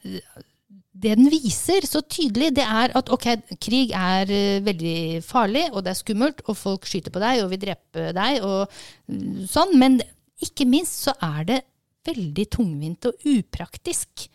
det 0.92 1.14
den 1.16 1.30
viser 1.32 1.86
så 1.88 2.02
tydelig, 2.04 2.50
det 2.58 2.64
er 2.66 2.92
at 2.98 3.10
ok, 3.12 3.28
krig 3.62 3.94
er 3.96 4.28
eh, 4.28 4.62
veldig 4.64 5.22
farlig, 5.24 5.64
og 5.72 5.84
det 5.84 5.94
er 5.94 6.00
skummelt, 6.02 6.42
og 6.46 6.58
folk 6.58 6.88
skyter 6.88 7.14
på 7.14 7.22
deg 7.22 7.40
og 7.42 7.52
vil 7.54 7.62
drepe 7.62 8.10
deg, 8.16 8.44
og 8.44 8.66
mm, 9.08 9.46
sånn, 9.50 9.72
men 9.80 10.00
ikke 10.42 10.66
minst 10.68 11.06
så 11.06 11.16
er 11.22 11.48
det 11.48 11.60
veldig 12.06 12.46
tungvint 12.50 13.08
og 13.08 13.26
upraktisk 13.30 14.26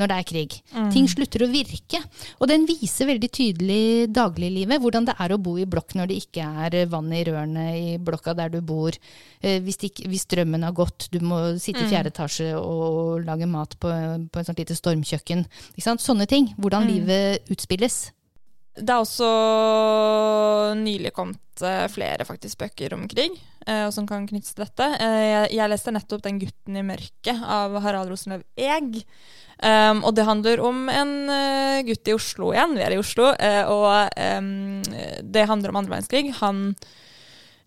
når 0.00 0.10
det 0.10 0.16
er 0.20 0.26
krig. 0.30 0.56
Ting 0.94 1.06
slutter 1.12 1.44
å 1.44 1.50
virke. 1.52 2.00
Og 2.40 2.48
den 2.50 2.64
viser 2.68 3.06
veldig 3.10 3.30
tydelig 3.36 4.08
dagliglivet, 4.16 4.80
hvordan 4.80 5.06
det 5.10 5.14
er 5.20 5.34
å 5.36 5.38
bo 5.40 5.56
i 5.60 5.66
blokk 5.68 5.94
når 5.98 6.10
det 6.10 6.18
ikke 6.24 6.46
er 6.66 6.78
vann 6.90 7.12
i 7.12 7.22
rørene 7.28 7.66
i 7.76 7.98
blokka 8.00 8.34
der 8.38 8.48
du 8.56 8.60
bor. 8.64 8.96
Eh, 9.42 9.60
Hvis, 9.60 9.78
ikke, 9.90 10.08
hvis 10.08 10.24
strømmen 10.26 10.64
har 10.66 10.72
gått, 10.76 11.08
du 11.12 11.20
må 11.20 11.42
sitte 11.60 11.84
i 11.84 11.90
fjerde 11.92 12.10
etasje 12.14 12.54
og 12.58 13.24
lage 13.26 13.46
mat 13.46 13.76
på, 13.78 13.90
på 14.32 14.40
en 14.40 14.44
sånt 14.48 14.58
lite 14.58 14.76
stormkjøkken. 14.78 15.44
Ikke 15.76 15.84
sant? 15.86 16.00
Sånne 16.00 16.26
ting. 16.26 16.50
Hvordan 16.56 16.88
livet 16.88 17.50
utspilles. 17.52 18.10
Det 18.78 18.92
er 18.94 19.02
også 19.02 19.28
nylig 20.78 21.10
kommet 21.14 21.62
eh, 21.66 21.86
flere 21.90 22.26
faktisk 22.26 22.60
bøker 22.62 22.94
om 22.94 23.08
krig, 23.10 23.34
eh, 23.66 23.82
og 23.88 23.92
som 23.94 24.06
kan 24.06 24.28
knyttes 24.28 24.54
til 24.54 24.64
dette. 24.64 24.86
Eh, 25.02 25.50
jeg, 25.50 25.70
leste 25.72 25.94
nettopp 25.94 26.22
'Den 26.22 26.38
gutten 26.38 26.78
i 26.78 26.86
mørket' 26.86 27.42
av 27.42 27.74
Harald 27.82 28.12
Rosenløv 28.12 28.44
Eeg. 28.56 29.02
Um, 29.60 29.98
og 30.08 30.14
det 30.16 30.24
handler 30.24 30.60
om 30.64 30.86
en 30.88 31.10
uh, 31.28 31.82
gutt 31.84 32.08
i 32.08 32.14
Oslo 32.16 32.48
igjen. 32.54 32.78
Vi 32.78 32.84
er 32.86 32.94
i 32.94 33.00
Oslo. 33.00 33.26
uh, 33.36 33.64
og 33.68 34.08
um, 34.16 34.80
det 35.20 35.44
handler 35.50 35.68
om 35.68 35.76
andre 35.82 35.98
verdenskrig. 35.98 36.32
Han 36.38 36.70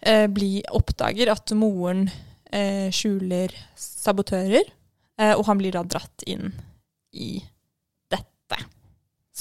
uh, 0.07 0.25
blir, 0.25 0.63
oppdager 0.73 1.29
at 1.35 1.53
moren 1.53 2.07
skjuler 2.93 3.49
sabotører, 3.73 4.67
og 5.33 5.39
han 5.47 5.57
blir 5.57 5.73
da 5.73 5.81
dratt 5.89 6.21
inn 6.29 6.51
i. 7.17 7.39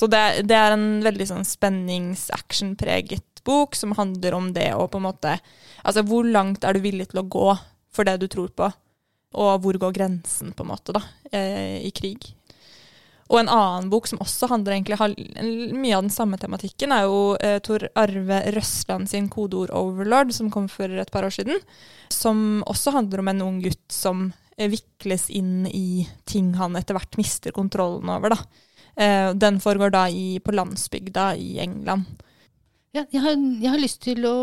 Så 0.02 0.08
det, 0.10 0.42
det 0.50 0.56
er 0.58 0.74
en 0.74 0.98
veldig 1.04 1.28
sånn 1.30 1.44
spennings-action-preget 1.46 3.44
bok 3.46 3.76
som 3.78 3.94
handler 3.94 4.34
om 4.34 4.48
det 4.54 4.72
å 4.74 4.88
på 4.90 4.98
en 4.98 5.04
måte 5.06 5.36
Altså 5.82 6.02
hvor 6.06 6.26
langt 6.26 6.66
er 6.66 6.74
du 6.74 6.82
villig 6.82 7.12
til 7.12 7.22
å 7.22 7.28
gå 7.30 7.52
for 7.94 8.08
det 8.08 8.16
du 8.18 8.26
tror 8.30 8.50
på, 8.56 8.66
og 9.38 9.62
hvor 9.62 9.76
går 9.78 9.94
grensen, 9.94 10.54
på 10.56 10.64
en 10.64 10.70
måte, 10.70 10.94
da, 10.96 11.02
eh, 11.30 11.82
i 11.84 11.90
krig. 11.94 12.30
Og 13.28 13.38
en 13.40 13.50
annen 13.52 13.90
bok 13.92 14.08
som 14.08 14.22
også 14.24 14.48
handler 14.48 14.74
egentlig 14.74 14.96
mye 15.76 15.98
av 15.98 16.06
den 16.06 16.14
samme 16.14 16.38
tematikken, 16.40 16.94
er 16.94 17.04
jo 17.04 17.20
eh, 17.36 17.58
Tor 17.64 17.84
Arve 17.98 18.40
Røsland 18.56 19.10
sin 19.12 19.28
kodeord 19.28 19.70
'Overlord', 19.70 20.32
som 20.32 20.50
kom 20.50 20.70
for 20.72 20.88
et 20.88 21.12
par 21.12 21.28
år 21.28 21.34
siden. 21.36 21.60
Som 22.08 22.64
også 22.66 22.96
handler 22.96 23.20
om 23.20 23.28
en 23.28 23.42
ung 23.42 23.60
gutt 23.62 23.92
som 23.92 24.32
eh, 24.56 24.72
vikles 24.72 25.28
inn 25.30 25.66
i 25.68 26.08
ting 26.24 26.54
han 26.56 26.76
etter 26.80 26.96
hvert 26.96 27.20
mister 27.20 27.52
kontrollen 27.52 28.08
over. 28.08 28.34
da. 28.34 28.40
Eh, 28.96 29.30
den 29.34 29.60
foregår 29.60 29.92
da 29.92 30.06
i, 30.08 30.38
på 30.40 30.52
landsbygda 30.52 31.32
i 31.36 31.56
England. 31.62 32.04
Ja, 32.92 33.06
jeg, 33.08 33.22
har, 33.24 33.38
jeg 33.40 33.70
har 33.72 33.80
lyst 33.80 34.02
til 34.04 34.26
å, 34.28 34.36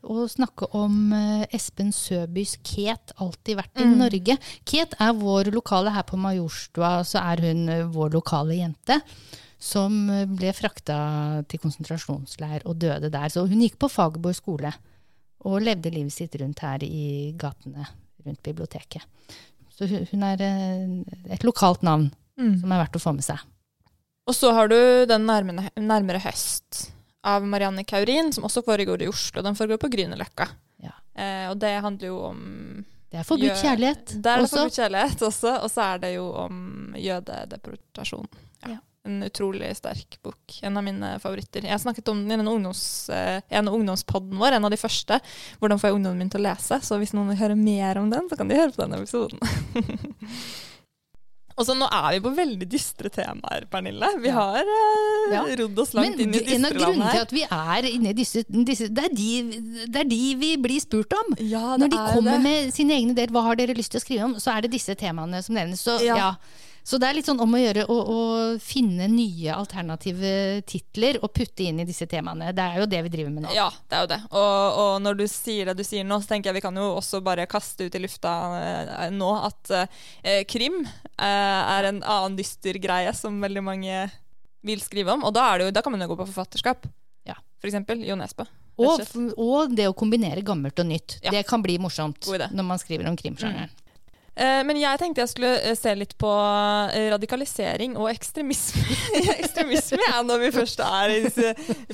å 0.00 0.22
snakke 0.32 0.70
om 0.78 1.10
eh, 1.12 1.42
Espen 1.52 1.90
Søbys 1.92 2.54
Ket, 2.64 3.12
alltid 3.20 3.58
vært 3.58 3.82
i 3.84 3.88
Norge. 3.90 4.38
Ket 4.64 4.96
er 4.96 5.18
vår 5.18 5.50
lokale 5.52 5.92
her 5.92 6.06
på 6.08 6.16
Majorstua, 6.20 7.02
så 7.04 7.20
er 7.20 7.44
hun 7.44 7.66
eh, 7.68 7.84
vår 7.92 8.16
lokale 8.16 8.56
jente. 8.62 9.02
Som 9.58 10.06
ble 10.38 10.52
frakta 10.54 10.96
til 11.50 11.58
konsentrasjonsleir 11.58 12.62
og 12.70 12.78
døde 12.78 13.10
der. 13.10 13.26
Så 13.34 13.42
hun 13.50 13.64
gikk 13.64 13.74
på 13.82 13.90
Fagerborg 13.90 14.38
skole 14.38 14.70
og 15.50 15.64
levde 15.66 15.90
livet 15.90 16.14
sitt 16.14 16.36
rundt 16.38 16.62
her 16.62 16.84
i 16.86 17.34
gatene 17.38 17.82
rundt 18.22 18.40
biblioteket. 18.46 19.02
Så 19.74 19.88
hun, 19.90 20.22
er 20.22 20.44
et 21.34 21.44
lokalt 21.46 21.82
navn 21.86 22.06
som 22.38 22.72
er 22.72 22.82
verdt 22.84 22.96
å 22.96 23.02
få 23.02 23.12
med 23.16 23.26
seg. 23.26 23.42
Og 24.28 24.36
så 24.36 24.50
har 24.52 24.68
du 24.70 24.76
Den 25.08 25.24
nærmere, 25.26 25.70
nærmere 25.80 26.20
høst 26.22 26.90
av 27.26 27.42
Marianne 27.48 27.82
Kaurin, 27.84 28.30
som 28.32 28.44
også 28.46 28.62
foregår 28.64 29.02
i 29.02 29.08
Oslo. 29.10 29.42
Den 29.42 29.56
foregår 29.58 29.80
på 29.82 29.90
Grünerløkka. 29.92 30.46
Ja. 30.84 30.92
Eh, 31.18 31.46
og 31.50 31.56
det 31.58 31.72
handler 31.82 32.06
jo 32.12 32.18
om 32.30 32.42
Det 33.10 33.18
er 33.22 33.24
forbudt 33.26 33.58
kjærlighet 33.62 34.12
det 34.22 34.30
er 34.30 34.36
det 34.42 34.44
også. 34.46 34.56
forbudt 34.60 34.76
kjærlighet 34.78 35.24
også, 35.30 35.54
og 35.64 35.70
så 35.72 35.86
er 35.94 35.98
det 36.04 36.12
jo 36.14 36.28
om 36.44 36.60
jødedeportasjon. 36.96 38.28
Ja. 38.62 38.76
Ja. 38.76 38.78
En 39.08 39.22
utrolig 39.24 39.70
sterk 39.78 40.18
bok. 40.22 40.58
En 40.62 40.76
av 40.76 40.84
mine 40.84 41.14
favoritter. 41.22 41.64
Jeg 41.64 41.80
snakket 41.80 42.08
om 42.12 42.18
den 42.28 42.34
i 42.34 42.42
en, 42.42 42.48
ungdoms, 42.52 43.08
eh, 43.08 43.40
en 43.48 43.68
av 43.70 43.74
ungdomspodden 43.78 44.36
vår, 44.38 44.58
en 44.58 44.68
av 44.68 44.70
de 44.74 44.76
første. 44.80 45.18
Hvordan 45.62 45.80
får 45.80 45.88
jeg 45.88 45.96
ungdommen 45.98 46.18
min 46.20 46.30
til 46.30 46.42
å 46.42 46.48
lese? 46.50 46.78
Så 46.84 46.98
hvis 47.00 47.14
noen 47.16 47.32
vil 47.32 47.40
høre 47.40 47.56
mer 47.56 47.98
om 48.02 48.10
den, 48.12 48.28
så 48.28 48.36
kan 48.36 48.48
de 48.50 48.58
høre 48.58 48.74
på 48.74 48.84
denne 48.84 49.00
episoden. 49.00 49.40
Og 51.58 51.66
så 51.66 51.74
Nå 51.74 51.88
er 51.90 52.12
vi 52.14 52.20
på 52.22 52.30
veldig 52.36 52.66
dystre 52.70 53.10
temaer, 53.10 53.64
Pernille. 53.70 54.06
Vi 54.22 54.30
har 54.30 54.60
eh, 54.62 55.32
Ja. 55.34 55.42
rodd 55.58 55.78
oss 55.82 55.92
langt 55.96 56.16
Men 56.16 56.20
inn 56.28 56.34
i 56.34 56.38
dystre 56.38 56.54
land 56.54 56.64
her. 56.64 56.70
en 56.70 56.70
av 56.70 56.76
grunnene 56.78 57.10
til 57.10 57.24
at 57.26 57.32
vi 57.34 57.42
er 57.42 57.88
inne 57.90 58.12
i 58.12 58.16
disse, 58.20 58.44
disse 58.70 58.88
det, 58.94 59.04
er 59.08 59.14
de, 59.14 59.86
det 59.90 60.00
er 60.04 60.08
de 60.08 60.20
vi 60.38 60.52
blir 60.56 60.80
spurt 60.84 61.12
om. 61.18 61.34
Ja, 61.40 61.74
det 61.76 61.80
Når 61.82 61.90
de 61.90 61.98
er 61.98 62.14
kommer 62.14 62.38
det. 62.38 62.42
med 62.46 62.72
sine 62.74 62.94
egne 62.94 63.10
ideer, 63.16 63.34
hva 63.34 63.42
har 63.48 63.58
dere 63.58 63.74
lyst 63.74 63.90
til 63.90 64.00
å 64.00 64.04
skrive 64.06 64.24
om, 64.30 64.34
så 64.38 64.54
er 64.56 64.62
det 64.62 64.70
disse 64.78 64.94
temaene 64.94 65.42
som 65.42 65.54
nevnes. 65.58 65.82
Så, 65.82 65.98
Ja. 66.04 66.16
ja. 66.16 66.30
Så 66.88 66.96
det 66.96 67.04
er 67.10 67.18
litt 67.18 67.26
sånn 67.28 67.40
om 67.44 67.52
å 67.52 67.58
gjøre 67.60 67.82
å, 67.92 67.96
å 68.00 68.20
finne 68.64 69.10
nye 69.12 69.52
alternative 69.52 70.30
titler 70.68 71.18
og 71.20 71.34
putte 71.36 71.66
inn 71.66 71.82
i 71.82 71.84
disse 71.88 72.06
temaene. 72.08 72.48
Det 72.56 72.64
er 72.64 72.78
jo 72.80 72.86
det 72.88 73.02
vi 73.04 73.10
driver 73.12 73.34
med 73.34 73.44
nå. 73.44 73.50
Ja, 73.52 73.66
det 73.90 73.98
er 73.98 74.06
jo 74.06 74.10
det. 74.14 74.18
Og, 74.30 74.78
og 74.80 74.92
når 75.04 75.18
du 75.18 75.24
sier 75.28 75.68
det 75.68 75.74
du 75.76 75.84
sier 75.84 76.06
nå, 76.08 76.16
så 76.22 76.30
tenker 76.30 76.48
jeg 76.48 76.56
vi 76.60 76.62
kan 76.64 76.78
jo 76.80 76.86
også 76.94 77.20
bare 77.24 77.44
kaste 77.50 77.84
ut 77.84 77.98
i 77.98 78.00
lufta 78.00 78.32
eh, 78.56 79.02
nå 79.12 79.28
at 79.50 79.74
eh, 79.76 80.40
krim 80.48 80.78
eh, 80.80 81.26
er 81.28 81.90
en 81.90 82.00
annen 82.00 82.38
dyster 82.38 82.78
greie 82.80 83.12
som 83.16 83.36
veldig 83.44 83.64
mange 83.66 84.06
vil 84.64 84.80
skrive 84.80 85.12
om. 85.12 85.26
Og 85.28 85.34
da, 85.36 85.44
er 85.50 85.60
det 85.60 85.68
jo, 85.68 85.74
da 85.76 85.82
kan 85.84 85.92
man 85.92 86.06
jo 86.06 86.08
gå 86.14 86.16
på 86.22 86.28
forfatterskap. 86.30 86.88
Ja. 87.28 87.36
For 87.60 87.68
eksempel 87.68 88.00
Jo 88.08 88.16
Nesbø. 88.16 88.48
Og, 88.78 89.02
og 89.36 89.76
det 89.76 89.90
å 89.90 89.94
kombinere 89.98 90.40
gammelt 90.46 90.78
og 90.80 90.88
nytt. 90.88 91.18
Ja. 91.20 91.34
Det 91.34 91.44
kan 91.50 91.60
bli 91.64 91.76
morsomt 91.82 92.30
når 92.30 92.64
man 92.64 92.80
skriver 92.80 93.10
om 93.10 93.18
krimsjangeren. 93.18 93.68
Eh, 93.68 93.87
Men 94.38 94.78
jeg 94.78 95.00
tenkte 95.00 95.22
jeg 95.24 95.30
skulle 95.32 95.54
eh, 95.58 95.74
se 95.78 95.92
litt 95.98 96.14
på 96.20 96.30
eh, 96.94 97.08
radikalisering 97.12 97.96
og 97.98 98.10
ekstremisme. 98.12 98.84
ekstremisme 99.38 99.98
ja, 100.04 100.20
når 100.26 100.44
vi 100.44 100.50
først 100.54 100.82
er 100.84 101.14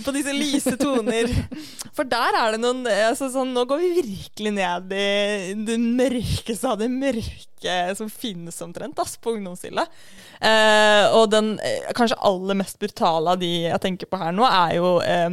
på 0.04 0.14
disse 0.16 0.34
lyse 0.36 0.74
toner. 0.80 1.32
For 1.94 2.06
der 2.08 2.36
er 2.36 2.54
det 2.54 2.60
noen 2.62 2.84
eh, 2.90 3.06
altså, 3.08 3.30
sånn, 3.32 3.54
Nå 3.54 3.64
går 3.70 3.80
vi 3.82 3.90
virkelig 4.02 4.54
ned 4.56 4.94
i 4.98 5.54
det 5.66 5.78
mørkeste 5.80 6.70
av 6.72 6.80
det 6.80 6.90
mørke 6.92 7.76
som 7.96 8.10
finnes 8.12 8.60
omtrent 8.64 8.98
ass, 9.00 9.16
på 9.16 9.36
ungdomshylla. 9.38 9.86
Eh, 10.44 11.04
og 11.16 11.30
den 11.32 11.54
eh, 11.64 11.90
kanskje 11.96 12.20
aller 12.26 12.58
mest 12.58 12.80
brutale 12.82 13.34
av 13.34 13.40
de 13.40 13.52
jeg 13.68 13.82
tenker 13.84 14.10
på 14.10 14.20
her 14.20 14.34
nå, 14.34 14.44
er 14.44 14.76
jo 14.76 14.96
eh, 15.00 15.30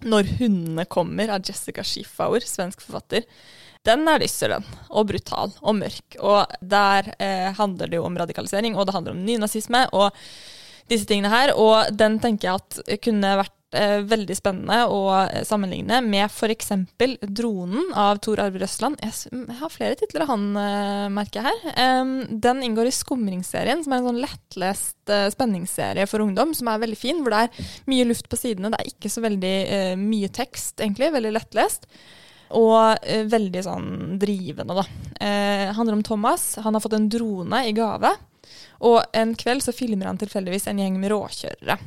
Når 0.00 0.30
hundene 0.40 0.86
kommer 0.88 1.36
av 1.36 1.44
Jessica 1.44 1.84
Schiffauer, 1.84 2.42
svensk 2.48 2.80
forfatter. 2.86 3.28
Den 3.86 4.08
er 4.12 4.20
dyster. 4.20 4.58
Og 4.90 5.08
brutal 5.08 5.54
og 5.60 5.78
mørk. 5.78 6.18
Og 6.20 6.58
der 6.60 7.14
eh, 7.18 7.48
handler 7.56 7.88
det 7.88 8.00
jo 8.00 8.08
om 8.08 8.18
radikalisering, 8.20 8.76
og 8.76 8.86
det 8.86 8.96
handler 8.96 9.16
om 9.16 9.22
nynazisme 9.24 9.86
og 9.96 10.10
disse 10.90 11.08
tingene 11.08 11.32
her. 11.32 11.54
Og 11.56 11.88
den 11.96 12.18
tenker 12.20 12.50
jeg 12.50 12.60
at 12.60 13.00
kunne 13.06 13.32
vært 13.40 13.78
eh, 13.78 14.02
veldig 14.04 14.36
spennende 14.36 14.82
å 14.92 15.00
eh, 15.22 15.46
sammenligne 15.48 16.02
med 16.04 16.26
f.eks. 16.26 16.74
'Dronen' 16.98 17.94
av 17.96 18.20
Tor 18.20 18.42
Arve 18.44 18.60
Røsland. 18.60 19.00
Jeg, 19.00 19.32
jeg 19.32 19.58
har 19.62 19.72
flere 19.72 19.96
titler 19.96 20.26
av 20.26 20.34
han, 20.34 20.46
eh, 20.60 21.08
merker 21.16 21.40
jeg 21.40 21.48
her. 21.48 21.98
Um, 22.02 22.14
den 22.44 22.62
inngår 22.66 22.90
i 22.90 22.94
Skumringsserien, 22.94 23.80
som 23.86 23.96
er 23.96 24.02
en 24.02 24.10
sånn 24.10 24.22
lettlest 24.26 25.16
eh, 25.16 25.28
spenningsserie 25.32 26.08
for 26.10 26.26
ungdom, 26.26 26.52
som 26.58 26.68
er 26.68 26.84
veldig 26.84 27.00
fin, 27.00 27.24
hvor 27.24 27.32
det 27.32 27.46
er 27.46 27.74
mye 27.90 28.12
luft 28.12 28.28
på 28.28 28.44
sidene. 28.44 28.74
Det 28.74 28.82
er 28.82 28.92
ikke 28.92 29.12
så 29.16 29.24
veldig 29.24 29.58
eh, 29.64 29.92
mye 30.00 30.32
tekst, 30.36 30.76
egentlig. 30.82 31.14
Veldig 31.16 31.38
lettlest. 31.38 31.88
Og 32.58 33.06
eh, 33.06 33.26
veldig 33.30 33.62
sånn 33.62 33.90
drivende, 34.20 34.74
da. 34.80 34.84
Eh, 35.20 35.70
handler 35.76 35.98
om 35.98 36.02
Thomas. 36.06 36.54
Han 36.64 36.74
har 36.74 36.82
fått 36.82 36.96
en 36.98 37.08
drone 37.12 37.64
i 37.68 37.74
gave. 37.76 38.10
Og 38.86 39.00
en 39.14 39.34
kveld 39.38 39.62
så 39.62 39.74
filmer 39.76 40.08
han 40.08 40.18
tilfeldigvis 40.18 40.66
en 40.70 40.80
gjeng 40.80 40.98
med 41.00 41.12
råkjørere. 41.12 41.78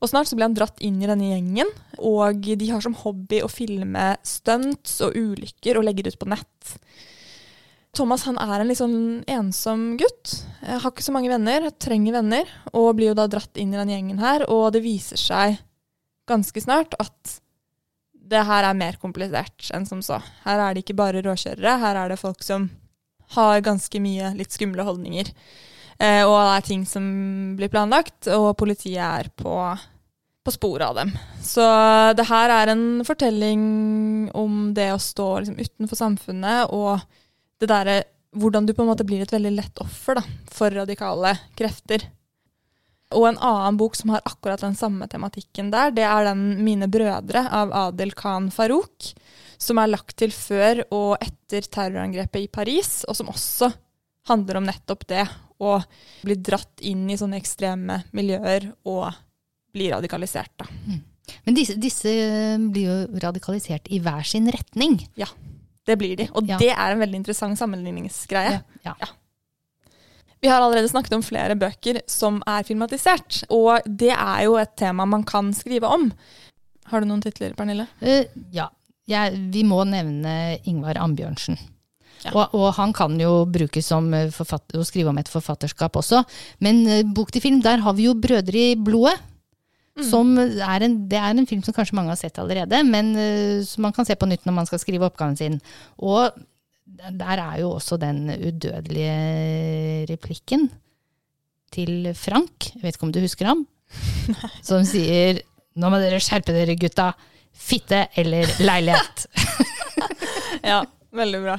Og 0.00 0.08
snart 0.08 0.30
så 0.30 0.36
blir 0.38 0.48
han 0.48 0.56
dratt 0.56 0.80
inn 0.80 1.00
i 1.02 1.08
denne 1.08 1.28
gjengen, 1.28 1.68
og 2.00 2.46
de 2.56 2.68
har 2.70 2.80
som 2.80 2.96
hobby 3.02 3.42
å 3.44 3.50
filme 3.52 4.14
stunts 4.24 4.94
og 5.04 5.16
ulykker 5.18 5.76
og 5.76 5.84
legge 5.84 6.06
det 6.06 6.14
ut 6.14 6.22
på 6.22 6.30
nett. 6.32 6.76
Thomas 7.96 8.24
han 8.24 8.38
er 8.40 8.62
en 8.62 8.70
litt 8.70 8.78
sånn 8.78 9.00
ensom 9.28 9.98
gutt. 10.00 10.38
Eh, 10.62 10.78
Har 10.78 10.92
ikke 10.92 11.04
så 11.04 11.12
mange 11.12 11.28
venner, 11.32 11.68
trenger 11.82 12.16
venner, 12.20 12.48
og 12.72 12.94
blir 12.96 13.10
jo 13.10 13.18
da 13.18 13.26
dratt 13.28 13.58
inn 13.60 13.74
i 13.74 13.80
den 13.80 13.92
gjengen 13.92 14.22
her. 14.22 14.46
Og 14.48 14.70
det 14.72 14.84
viser 14.86 15.20
seg 15.20 15.58
ganske 16.30 16.62
snart 16.62 16.94
at 17.02 17.40
det 18.30 18.44
her 18.46 18.66
er 18.68 18.78
mer 18.78 18.98
komplisert 19.02 19.70
enn 19.74 19.86
som 19.88 20.02
så. 20.04 20.20
Her 20.44 20.62
er 20.62 20.74
det 20.74 20.84
ikke 20.84 20.98
bare 21.00 21.22
råkjørere, 21.24 21.78
her 21.82 21.98
er 21.98 22.12
det 22.12 22.20
folk 22.20 22.44
som 22.46 22.68
har 23.34 23.62
ganske 23.62 24.02
mye 24.02 24.32
litt 24.38 24.54
skumle 24.54 24.84
holdninger. 24.86 25.30
Eh, 26.00 26.22
og 26.24 26.34
det 26.34 26.52
er 26.56 26.66
ting 26.66 26.84
som 26.88 27.04
blir 27.58 27.70
planlagt, 27.72 28.30
og 28.32 28.54
politiet 28.58 29.02
er 29.04 29.30
på, 29.36 29.54
på 30.44 30.54
sporet 30.54 30.86
av 30.88 31.00
dem. 31.02 31.12
Så 31.44 31.64
det 32.16 32.26
her 32.30 32.54
er 32.54 32.72
en 32.72 32.86
fortelling 33.06 34.30
om 34.36 34.70
det 34.76 34.90
å 34.94 35.02
stå 35.02 35.28
liksom, 35.42 35.60
utenfor 35.60 36.00
samfunnet, 36.00 36.72
og 36.72 37.02
det 37.60 37.70
derre 37.70 38.00
hvordan 38.30 38.66
du 38.66 38.72
på 38.74 38.84
en 38.84 38.90
måte 38.92 39.04
blir 39.06 39.24
et 39.24 39.32
veldig 39.34 39.52
lett 39.56 39.80
offer 39.82 40.20
da, 40.20 40.24
for 40.50 40.70
radikale 40.74 41.34
krefter. 41.58 42.06
Og 43.16 43.26
en 43.26 43.38
annen 43.42 43.76
bok 43.80 43.96
som 43.98 44.12
har 44.14 44.22
akkurat 44.24 44.60
den 44.62 44.76
samme 44.78 45.08
tematikken 45.10 45.70
der, 45.72 45.90
det 45.90 46.04
er 46.06 46.24
den 46.30 46.64
'Mine 46.64 46.86
brødre' 46.86 47.42
av 47.50 47.72
Adel 47.72 48.12
Khan 48.14 48.50
Farouk, 48.54 49.12
som 49.58 49.78
er 49.78 49.90
lagt 49.90 50.16
til 50.16 50.30
før 50.30 50.84
og 50.90 51.16
etter 51.20 51.62
terrorangrepet 51.66 52.44
i 52.44 52.48
Paris, 52.48 53.04
og 53.08 53.16
som 53.16 53.26
også 53.26 53.72
handler 54.28 54.56
om 54.60 54.64
nettopp 54.68 55.06
det 55.08 55.26
å 55.60 55.82
bli 56.22 56.36
dratt 56.36 56.80
inn 56.80 57.08
i 57.10 57.16
sånne 57.16 57.36
ekstreme 57.40 58.04
miljøer 58.12 58.72
og 58.86 59.12
bli 59.74 59.90
radikalisert. 59.90 60.52
Da. 60.56 60.66
Men 61.46 61.54
disse, 61.54 61.76
disse 61.78 62.08
blir 62.72 62.86
jo 62.86 63.18
radikalisert 63.20 63.90
i 63.90 63.98
hver 64.02 64.24
sin 64.26 64.48
retning. 64.50 65.00
Ja, 65.16 65.26
Det 65.86 65.96
blir 65.98 66.14
de, 66.16 66.28
og 66.34 66.46
Ja. 66.46 66.58
det 66.58 66.70
er 66.70 66.92
en 66.92 67.00
veldig 67.00 67.16
interessant 67.16 67.58
sammenligningsgreie. 67.58 68.62
Ja, 68.84 68.94
Ja. 69.00 69.06
Vi 70.40 70.48
har 70.48 70.62
allerede 70.62 70.88
snakket 70.88 71.14
om 71.18 71.24
flere 71.24 71.56
bøker 71.58 72.00
som 72.08 72.40
er 72.48 72.64
filmatisert, 72.64 73.42
og 73.52 73.84
det 73.84 74.12
er 74.14 74.46
jo 74.46 74.56
et 74.60 74.72
tema 74.80 75.04
man 75.08 75.24
kan 75.28 75.52
skrive 75.56 75.88
om. 75.88 76.08
Har 76.90 77.02
du 77.02 77.10
noen 77.10 77.20
titler, 77.24 77.52
Pernille? 77.58 77.86
Uh, 78.00 78.24
ja. 78.54 78.70
Jeg, 79.10 79.34
vi 79.50 79.64
må 79.66 79.82
nevne 79.88 80.60
Ingvar 80.70 81.00
Ambjørnsen. 81.02 81.58
Ja. 82.20 82.34
Og, 82.34 82.54
og 82.54 82.68
han 82.76 82.92
kan 82.94 83.16
jo 83.18 83.46
brukes 83.48 83.88
som 83.90 84.10
eh, 84.14 84.28
forfatter, 84.30 84.76
å 84.78 84.84
skrive 84.84 85.10
om 85.10 85.18
et 85.18 85.30
forfatterskap 85.32 85.96
også. 85.98 86.20
Men 86.64 86.82
uh, 86.86 87.00
bok 87.16 87.32
til 87.34 87.42
film, 87.44 87.58
der 87.64 87.82
har 87.84 87.96
vi 87.98 88.06
jo 88.08 88.14
'Brødre 88.14 88.70
i 88.72 88.78
blodet'. 88.78 89.26
Som 90.06 90.38
er 90.38 90.84
en, 90.86 90.94
det 91.10 91.18
er 91.18 91.34
en 91.34 91.48
film 91.48 91.60
som 91.66 91.74
kanskje 91.76 91.96
mange 91.98 92.14
har 92.14 92.16
sett 92.16 92.38
allerede, 92.40 92.78
men 92.88 93.10
uh, 93.18 93.60
som 93.66 93.84
man 93.84 93.92
kan 93.92 94.06
se 94.08 94.14
på 94.16 94.28
nytt 94.30 94.46
når 94.48 94.54
man 94.56 94.68
skal 94.68 94.80
skrive 94.80 95.04
oppgaven 95.10 95.36
sin. 95.36 95.58
Og 95.98 96.30
der 96.98 97.42
er 97.42 97.60
jo 97.62 97.70
også 97.76 97.96
den 98.00 98.26
udødelige 98.34 100.06
replikken 100.10 100.70
til 101.72 102.10
Frank, 102.18 102.72
jeg 102.74 102.82
vet 102.82 102.96
ikke 102.96 103.06
om 103.06 103.12
du 103.14 103.20
husker 103.22 103.46
ham, 103.46 103.66
som 104.66 104.84
sier 104.84 105.42
'Nå 105.78 105.88
må 105.88 106.00
dere 106.02 106.18
skjerpe 106.20 106.52
dere, 106.52 106.74
gutta'. 106.74 107.12
Fitte 107.54 108.06
eller 108.18 108.46
leilighet. 108.62 109.26
Ja, 110.66 110.82
veldig 111.14 111.38
bra. 111.44 111.54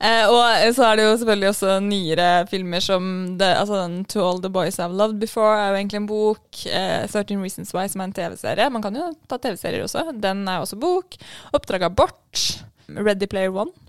Eh, 0.00 0.24
og 0.26 0.74
så 0.74 0.86
er 0.88 0.96
det 0.96 1.04
jo 1.04 1.16
selvfølgelig 1.20 1.48
også 1.52 1.74
nyere 1.84 2.46
filmer 2.50 2.82
som 2.82 3.36
det, 3.38 3.50
altså 3.60 3.82
den 3.84 4.04
'To 4.04 4.24
All 4.24 4.40
The 4.42 4.50
Boys 4.50 4.80
I've 4.80 4.96
Loved 4.96 5.20
Before' 5.20 5.58
er 5.60 5.68
jo 5.68 5.76
egentlig 5.76 6.00
en 6.00 6.06
bok. 6.06 6.66
Eh, 6.66 7.06
13 7.06 7.42
Reasons 7.42 7.74
Why, 7.74 7.86
som 7.88 8.00
er 8.00 8.04
en 8.04 8.16
TV-serie. 8.16 8.70
Man 8.70 8.82
kan 8.82 8.96
jo 8.96 9.12
ta 9.28 9.36
TV-serier 9.36 9.84
også. 9.84 10.08
Den 10.20 10.48
er 10.48 10.58
også 10.64 10.76
bok. 10.80 11.14
'Oppdrag 11.52 11.82
abort'. 11.82 12.64
'Ready 12.88 13.26
Player 13.26 13.52
One'. 13.52 13.83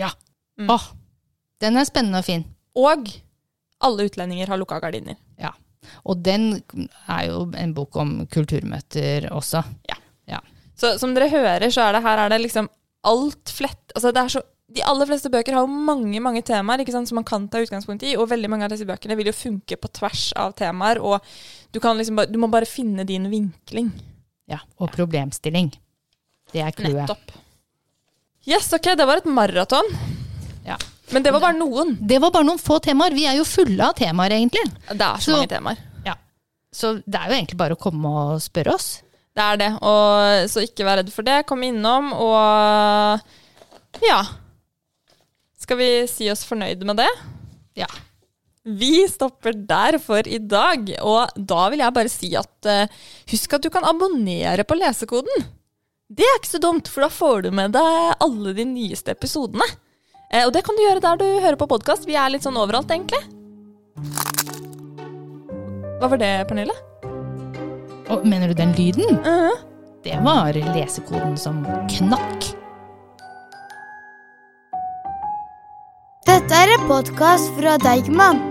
Ja. 0.00 0.10
Mm. 0.58 0.70
Åh, 0.70 0.86
den 1.60 1.76
er 1.76 1.84
spennende 1.88 2.18
og 2.22 2.24
fin. 2.24 2.44
Og 2.74 3.08
'Alle 3.84 4.06
utlendinger 4.08 4.48
har 4.48 4.56
lukka 4.56 4.80
gardiner'. 4.80 5.18
Ja. 5.38 5.50
Og 6.04 6.22
den 6.24 6.62
er 7.08 7.26
jo 7.26 7.52
en 7.56 7.74
bok 7.74 7.96
om 7.96 8.26
kulturmøter 8.26 9.28
også. 9.30 9.62
Ja. 9.90 9.98
Så 10.78 10.96
som 10.98 11.14
dere 11.14 11.30
hører, 11.30 11.70
så 11.70 11.86
er 11.86 11.96
det 11.96 12.02
her 12.04 12.20
er 12.24 12.32
det 12.32 12.40
liksom 12.42 12.68
alt 13.06 13.52
flett 13.52 13.94
altså 13.94 14.12
det 14.14 14.22
er 14.22 14.32
så, 14.32 14.42
De 14.74 14.82
aller 14.82 15.06
fleste 15.06 15.30
bøker 15.30 15.54
har 15.54 15.66
jo 15.66 15.84
mange 15.86 16.18
mange 16.24 16.40
temaer 16.42 16.80
ikke 16.82 16.94
sant, 16.94 17.06
som 17.06 17.18
man 17.20 17.26
kan 17.28 17.44
ta 17.52 17.60
utgangspunkt 17.62 18.02
i, 18.02 18.14
og 18.16 18.30
veldig 18.30 18.48
mange 18.50 18.66
av 18.66 18.72
disse 18.72 18.86
bøkene 18.88 19.14
vil 19.20 19.28
jo 19.28 19.36
funke 19.36 19.76
på 19.78 19.90
tvers 19.92 20.32
av 20.40 20.54
temaer. 20.58 20.98
og 20.98 21.20
Du, 21.70 21.78
kan 21.80 21.96
liksom 21.96 22.16
bare, 22.16 22.32
du 22.32 22.38
må 22.40 22.48
bare 22.50 22.66
finne 22.66 23.04
din 23.06 23.28
vinkling. 23.30 23.92
Ja, 24.50 24.58
og 24.80 24.90
problemstilling. 24.90 25.70
Det 26.50 26.64
er 26.64 26.72
clouet. 26.72 27.04
Nettopp. 27.04 27.36
Yes, 28.48 28.68
ok, 28.76 28.90
det 28.98 29.06
var 29.08 29.22
et 29.22 29.30
maraton. 29.30 29.86
Ja. 30.66 30.76
Men 31.12 31.24
det 31.24 31.32
var 31.32 31.40
bare 31.40 31.56
noen. 31.56 31.94
Det 32.00 32.18
var 32.20 32.32
bare 32.34 32.46
noen 32.48 32.60
få 32.60 32.78
temaer. 32.84 33.14
Vi 33.16 33.24
er 33.28 33.38
jo 33.38 33.44
fulle 33.48 33.88
av 33.88 33.96
temaer, 33.96 34.36
egentlig. 34.36 34.64
Det 34.90 35.00
er 35.00 35.20
så, 35.20 35.30
Så- 35.30 35.36
mange 35.38 35.52
temaer. 35.52 35.82
Så 36.74 36.96
det 37.06 37.20
er 37.20 37.30
jo 37.30 37.36
egentlig 37.38 37.58
bare 37.60 37.76
å 37.76 37.80
komme 37.80 38.10
og 38.10 38.40
spørre 38.42 38.74
oss. 38.74 38.88
Det 39.34 39.42
er 39.42 39.60
det. 39.60 39.70
Og, 39.78 40.48
så 40.50 40.64
ikke 40.66 40.86
vær 40.86 41.00
redd 41.00 41.12
for 41.14 41.26
det. 41.26 41.36
Kom 41.46 41.62
innom, 41.66 42.10
og 42.18 44.02
ja. 44.02 44.18
Skal 45.62 45.78
vi 45.78 45.90
si 46.10 46.26
oss 46.32 46.42
fornøyd 46.48 46.82
med 46.86 46.98
det? 46.98 47.10
Ja. 47.78 47.88
Vi 48.64 49.04
stopper 49.10 49.54
der 49.54 50.00
for 50.02 50.26
i 50.26 50.38
dag, 50.40 50.88
og 51.04 51.34
da 51.36 51.66
vil 51.70 51.82
jeg 51.84 51.94
bare 51.96 52.12
si 52.12 52.30
at 52.38 52.70
uh, 52.70 53.02
husk 53.30 53.54
at 53.56 53.66
du 53.66 53.70
kan 53.72 53.86
abonnere 53.86 54.64
på 54.66 54.78
Lesekoden. 54.78 55.46
Det 56.12 56.24
er 56.24 56.36
ikke 56.36 56.50
så 56.50 56.60
dumt, 56.60 56.88
for 56.92 57.06
da 57.06 57.08
får 57.08 57.46
du 57.46 57.50
med 57.56 57.72
deg 57.72 58.16
alle 58.20 58.52
de 58.56 58.64
nyeste 58.68 59.14
episodene. 59.14 59.64
Eh, 60.28 60.44
og 60.44 60.52
det 60.52 60.60
kan 60.66 60.76
du 60.76 60.82
gjøre 60.84 61.00
der 61.00 61.20
du 61.20 61.24
hører 61.40 61.56
på 61.56 61.68
podkast. 61.70 62.04
Vi 62.04 62.16
er 62.18 62.28
litt 62.28 62.44
sånn 62.44 62.58
overalt, 62.60 62.92
egentlig. 62.92 63.22
Hva 66.00 66.10
var 66.12 66.20
det, 66.20 66.32
Pernille? 66.50 66.76
Og, 68.12 68.26
mener 68.28 68.52
du 68.52 68.58
den 68.58 68.74
lyden? 68.76 69.16
Mhm. 69.24 69.62
Det 70.04 70.18
var 70.20 70.52
lesekoden 70.52 71.38
som 71.40 71.62
knakk. 71.88 72.50
Dette 76.28 76.58
er 76.60 76.74
en 76.74 76.84
podkast 76.90 77.48
fra 77.56 77.78
Deigman, 77.80 78.42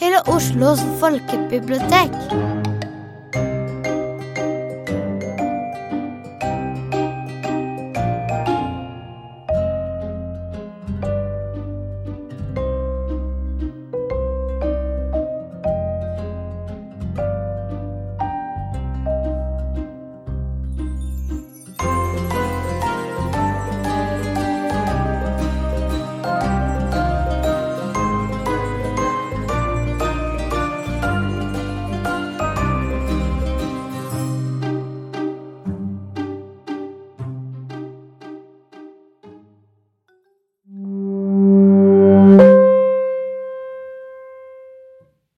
Hele 0.00 0.22
Oslos 0.32 0.80
folkebibliotek. 1.00 2.16